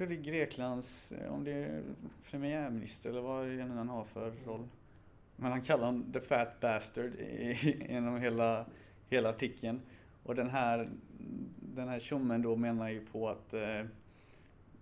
tror 0.00 0.08
det 0.08 0.14
är 0.14 0.22
Greklands, 0.32 1.12
eh, 1.12 1.32
om 1.32 1.44
det 1.44 1.52
är 1.52 1.82
premiärminister 2.30 3.10
eller 3.10 3.20
vad 3.20 3.46
det 3.46 3.64
nu 3.64 3.74
han 3.74 3.88
har 3.88 4.04
för 4.04 4.32
roll. 4.46 4.68
Men 5.36 5.50
han 5.50 5.62
kallar 5.62 5.86
honom 5.86 6.12
the 6.12 6.20
fat 6.20 6.60
bastard 6.60 7.12
genom 7.88 8.20
hela, 8.20 8.66
hela 9.08 9.28
artikeln. 9.28 9.80
Och 10.22 10.34
den 10.34 10.50
här, 10.50 10.88
den 11.60 11.88
här 11.88 12.00
tjommen 12.00 12.42
då 12.42 12.56
menar 12.56 12.88
ju 12.88 13.06
på 13.06 13.28
att 13.28 13.54
eh, 13.54 13.84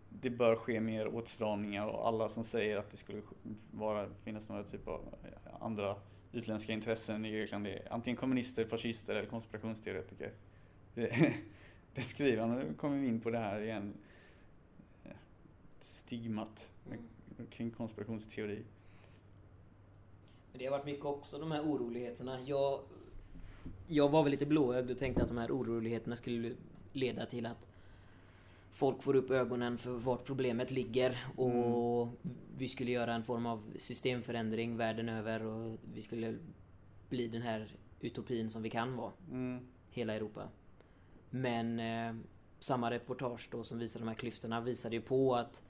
det 0.09 0.31
bör 0.31 0.57
ske 0.57 0.81
mer 0.81 1.15
åtstramningar 1.15 1.87
och 1.87 2.09
alla 2.09 2.29
som 2.29 2.45
säger 2.45 2.77
att 2.77 2.91
det 2.91 2.97
skulle 2.97 3.23
vara, 3.71 4.07
finnas 4.25 4.49
några 4.49 4.65
typ 4.65 4.89
av 4.89 5.01
eh, 5.25 5.63
andra 5.65 5.97
utländska 6.33 6.73
intressen 6.73 7.25
i 7.25 7.33
Grekland 7.33 7.67
är 7.67 7.93
antingen 7.93 8.17
kommunister, 8.17 8.65
fascister 8.65 9.15
eller 9.15 9.29
konspirationsteoretiker. 9.29 10.31
Det, 10.95 11.35
det 11.95 12.03
skriver 12.03 12.41
han, 12.41 12.59
nu 12.59 12.75
kommer 12.75 12.97
vi 12.97 13.07
in 13.07 13.21
på 13.21 13.31
det 13.31 13.39
här 13.39 13.61
igen. 13.61 13.95
Stigmat 15.88 16.68
med- 16.85 17.51
kring 17.51 17.70
konspirationsteori. 17.70 18.62
Men 20.53 20.59
det 20.59 20.64
har 20.64 20.70
varit 20.70 20.87
mycket 20.87 21.05
också 21.05 21.38
de 21.38 21.51
här 21.53 21.62
oroligheterna. 21.62 22.38
Jag, 22.46 22.81
jag 23.87 24.09
var 24.09 24.22
väl 24.22 24.31
lite 24.31 24.46
blåögd 24.46 24.90
och 24.90 24.98
tänkte 24.98 25.22
att 25.22 25.29
de 25.29 25.38
här 25.38 25.51
oroligheterna 25.51 26.16
skulle 26.16 26.55
leda 26.92 27.27
till 27.27 27.46
att 27.46 27.66
folk 28.72 29.03
får 29.03 29.16
upp 29.16 29.31
ögonen 29.31 29.79
för 29.79 29.90
vart 29.90 30.24
problemet 30.24 30.70
ligger 30.70 31.27
och 31.37 32.09
vi 32.57 32.68
skulle 32.68 32.90
göra 32.90 33.14
en 33.14 33.24
form 33.24 33.46
av 33.46 33.62
systemförändring 33.79 34.77
världen 34.77 35.09
över 35.09 35.42
och 35.44 35.79
vi 35.94 36.03
skulle 36.03 36.38
bli 37.09 37.29
den 37.29 37.42
här 37.42 37.77
utopin 38.01 38.51
som 38.51 38.62
vi 38.62 38.70
kan 38.70 38.96
vara. 38.96 39.12
Mm. 39.31 39.66
Hela 39.90 40.14
Europa. 40.14 40.48
Men 41.31 41.81
eh, 41.81 42.14
samma 42.59 42.90
reportage 42.90 43.48
då 43.51 43.64
som 43.64 43.79
visar 43.79 44.01
de 44.01 44.09
här 44.09 44.14
klyftorna 44.14 44.61
visade 44.61 44.96
ju 44.96 45.03
på 45.03 45.37
att 45.37 45.62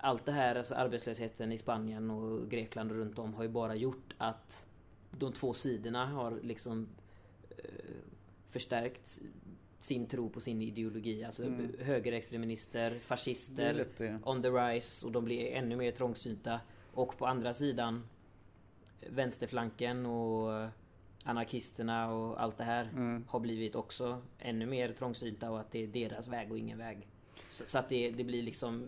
allt 0.00 0.24
det 0.26 0.32
här, 0.32 0.54
alltså 0.54 0.74
arbetslösheten 0.74 1.52
i 1.52 1.58
Spanien 1.58 2.10
och 2.10 2.50
Grekland 2.50 2.90
och 2.90 2.96
runt 2.96 3.18
om 3.18 3.34
har 3.34 3.42
ju 3.42 3.48
bara 3.48 3.74
gjort 3.74 4.14
att 4.18 4.66
de 5.10 5.32
två 5.32 5.52
sidorna 5.54 6.06
har 6.06 6.38
liksom 6.42 6.88
eh, 7.50 7.64
förstärkt 8.50 9.20
sin 9.78 10.06
tro 10.06 10.28
på 10.30 10.40
sin 10.40 10.62
ideologi. 10.62 11.24
Alltså 11.24 11.42
Mm. 11.44 11.72
högerextremister, 11.80 12.98
fascister 12.98 13.74
lätt 13.74 13.98
det. 13.98 14.18
on 14.24 14.42
the 14.42 14.48
rise 14.48 15.06
och 15.06 15.12
de 15.12 15.24
blir 15.24 15.46
ännu 15.52 15.76
mer 15.76 15.90
trångsynta. 15.92 16.60
Och 16.94 17.18
på 17.18 17.26
andra 17.26 17.54
sidan 17.54 18.06
vänsterflanken 19.10 20.06
och 20.06 20.68
anarkisterna 21.24 22.12
och 22.12 22.42
allt 22.42 22.58
det 22.58 22.64
här 22.64 22.84
Mm. 22.94 23.24
har 23.28 23.40
blivit 23.40 23.74
också 23.74 24.22
ännu 24.38 24.66
mer 24.66 24.92
trångsynta 24.92 25.50
och 25.50 25.60
att 25.60 25.72
det 25.72 25.82
är 25.82 25.86
deras 25.86 26.28
väg 26.28 26.52
och 26.52 26.58
ingen 26.58 26.78
väg. 26.78 27.08
Så, 27.50 27.66
så 27.66 27.78
att 27.78 27.88
det, 27.88 28.10
det 28.10 28.24
blir 28.24 28.42
liksom 28.42 28.86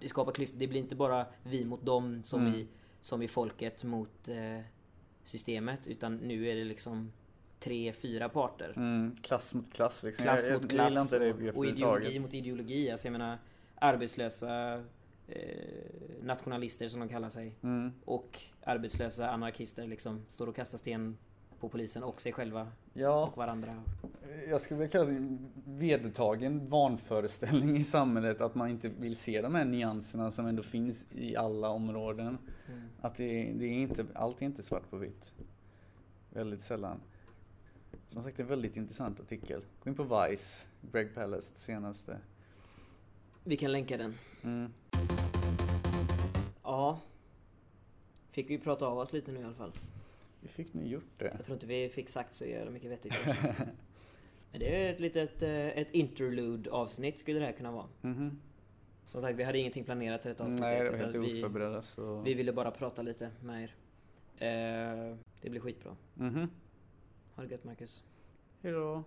Det 0.00 0.08
skapar 0.08 0.32
klyftor. 0.32 0.58
Det 0.58 0.66
blir 0.66 0.80
inte 0.80 0.94
bara 0.96 1.26
vi 1.42 1.64
mot 1.64 1.84
dem 1.86 2.22
som, 2.22 2.40
Mm. 2.46 2.54
i, 2.54 2.66
som 3.00 3.22
i 3.22 3.28
folket 3.28 3.84
mot 3.84 4.28
eh, 4.28 4.60
systemet 5.24 5.86
utan 5.86 6.16
nu 6.16 6.48
är 6.48 6.54
det 6.56 6.64
liksom 6.64 7.12
tre, 7.60 7.92
fyra 7.92 8.28
parter. 8.28 8.72
Mm. 8.76 9.16
Klass 9.22 9.54
mot 9.54 9.72
klass 9.72 10.02
liksom. 10.02 10.22
Klass 10.24 10.44
jag, 10.44 10.52
mot 10.52 10.62
jag, 10.62 10.70
klass 10.70 10.94
Jag 10.94 11.02
inte 11.04 11.18
det 11.18 11.50
och, 11.50 11.56
och 11.56 11.66
ideologi 11.66 12.18
mot 12.18 12.34
ideologi. 12.34 12.90
Alltså 12.90 13.06
jag 13.06 13.12
menar 13.12 13.38
arbetslösa 13.74 14.74
eh, 15.28 15.42
nationalister 16.22 16.88
som 16.88 17.00
de 17.00 17.08
kallar 17.08 17.30
sig 17.30 17.54
Mm. 17.62 17.92
och 18.04 18.40
arbetslösa 18.62 19.30
anarkister 19.30 19.86
liksom 19.86 20.24
står 20.28 20.46
och 20.46 20.56
kastar 20.56 20.78
sten 20.78 21.16
på 21.60 21.68
polisen 21.68 22.02
och 22.02 22.20
sig 22.20 22.32
själva 22.32 22.68
Ja, 22.94 23.26
och 23.26 23.36
varandra. 23.36 23.82
Jag 24.48 24.60
skulle 24.60 24.80
väl 24.80 24.88
kalla 24.88 25.04
det 25.04 25.16
en 25.16 25.52
vedertagen 25.64 26.68
vanföreställning 26.68 27.76
i 27.76 27.84
samhället 27.84 28.40
att 28.40 28.54
man 28.54 28.68
inte 28.68 28.88
vill 28.88 29.16
se 29.16 29.42
de 29.42 29.54
här 29.54 29.64
nyanserna 29.64 30.30
som 30.30 30.46
ändå 30.46 30.62
finns 30.62 31.04
i 31.10 31.36
alla 31.36 31.68
områden. 31.68 32.38
Mm. 32.68 32.80
Att 33.00 33.16
det, 33.16 33.52
det 33.52 33.64
är 33.64 33.72
inte, 33.72 34.06
allt 34.14 34.42
är 34.42 34.46
inte 34.46 34.62
svart 34.62 34.90
på 34.90 34.96
vitt. 34.96 35.32
Väldigt 36.30 36.62
sällan. 36.62 37.00
Som 38.10 38.22
sagt 38.22 38.40
en 38.40 38.46
väldigt 38.46 38.76
intressant 38.76 39.20
artikel. 39.20 39.62
Gå 39.84 39.90
in 39.90 39.96
på 39.96 40.02
Vice, 40.02 40.66
Greg 40.92 41.14
Palast 41.14 41.58
senaste. 41.58 42.18
Vi 43.44 43.56
kan 43.56 43.72
länka 43.72 43.96
den. 43.96 44.14
Mm. 44.42 44.72
Ja. 46.62 47.00
Fick 48.30 48.50
vi 48.50 48.58
prata 48.58 48.86
av 48.86 48.98
oss 48.98 49.12
lite 49.12 49.32
nu 49.32 49.40
i 49.40 49.44
alla 49.44 49.54
fall. 49.54 49.72
Vi 50.40 50.48
fick 50.48 50.74
nu 50.74 50.86
gjort 50.86 51.18
det. 51.18 51.32
Jag 51.36 51.44
tror 51.44 51.54
inte 51.54 51.66
vi 51.66 51.88
fick 51.88 52.08
sagt 52.08 52.34
så 52.34 52.44
jävla 52.44 52.70
mycket 52.70 52.90
vettigt 52.90 53.12
det 54.52 54.86
är 54.86 54.92
ett 54.92 55.00
litet 55.00 55.42
eh, 55.42 55.78
ett 55.78 55.88
interlude 55.92 56.70
avsnitt 56.70 57.18
skulle 57.18 57.38
det 57.38 57.44
här 57.44 57.52
kunna 57.52 57.72
vara. 57.72 57.86
Mhm. 58.00 58.38
Som 59.04 59.20
sagt 59.20 59.38
vi 59.38 59.42
hade 59.44 59.58
ingenting 59.58 59.84
planerat 59.84 60.22
till 60.22 60.28
detta 60.28 60.44
avsnittet. 60.44 60.60
Nej, 60.60 60.84
det 60.84 60.90
var 60.90 60.98
helt 60.98 61.16
vi, 61.16 61.42
oförberedda 61.42 61.82
så... 61.82 62.20
vi 62.20 62.34
ville 62.34 62.52
bara 62.52 62.70
prata 62.70 63.02
lite 63.02 63.30
med 63.42 63.62
er. 63.62 63.74
Eh, 64.38 65.16
det 65.42 65.50
blir 65.50 65.60
skitbra. 65.60 65.96
Mhm. 66.14 66.50
Ha 67.34 67.42
det 67.42 67.50
gött 67.50 67.64
Marcus. 67.64 68.04
Hejdå. 68.62 69.04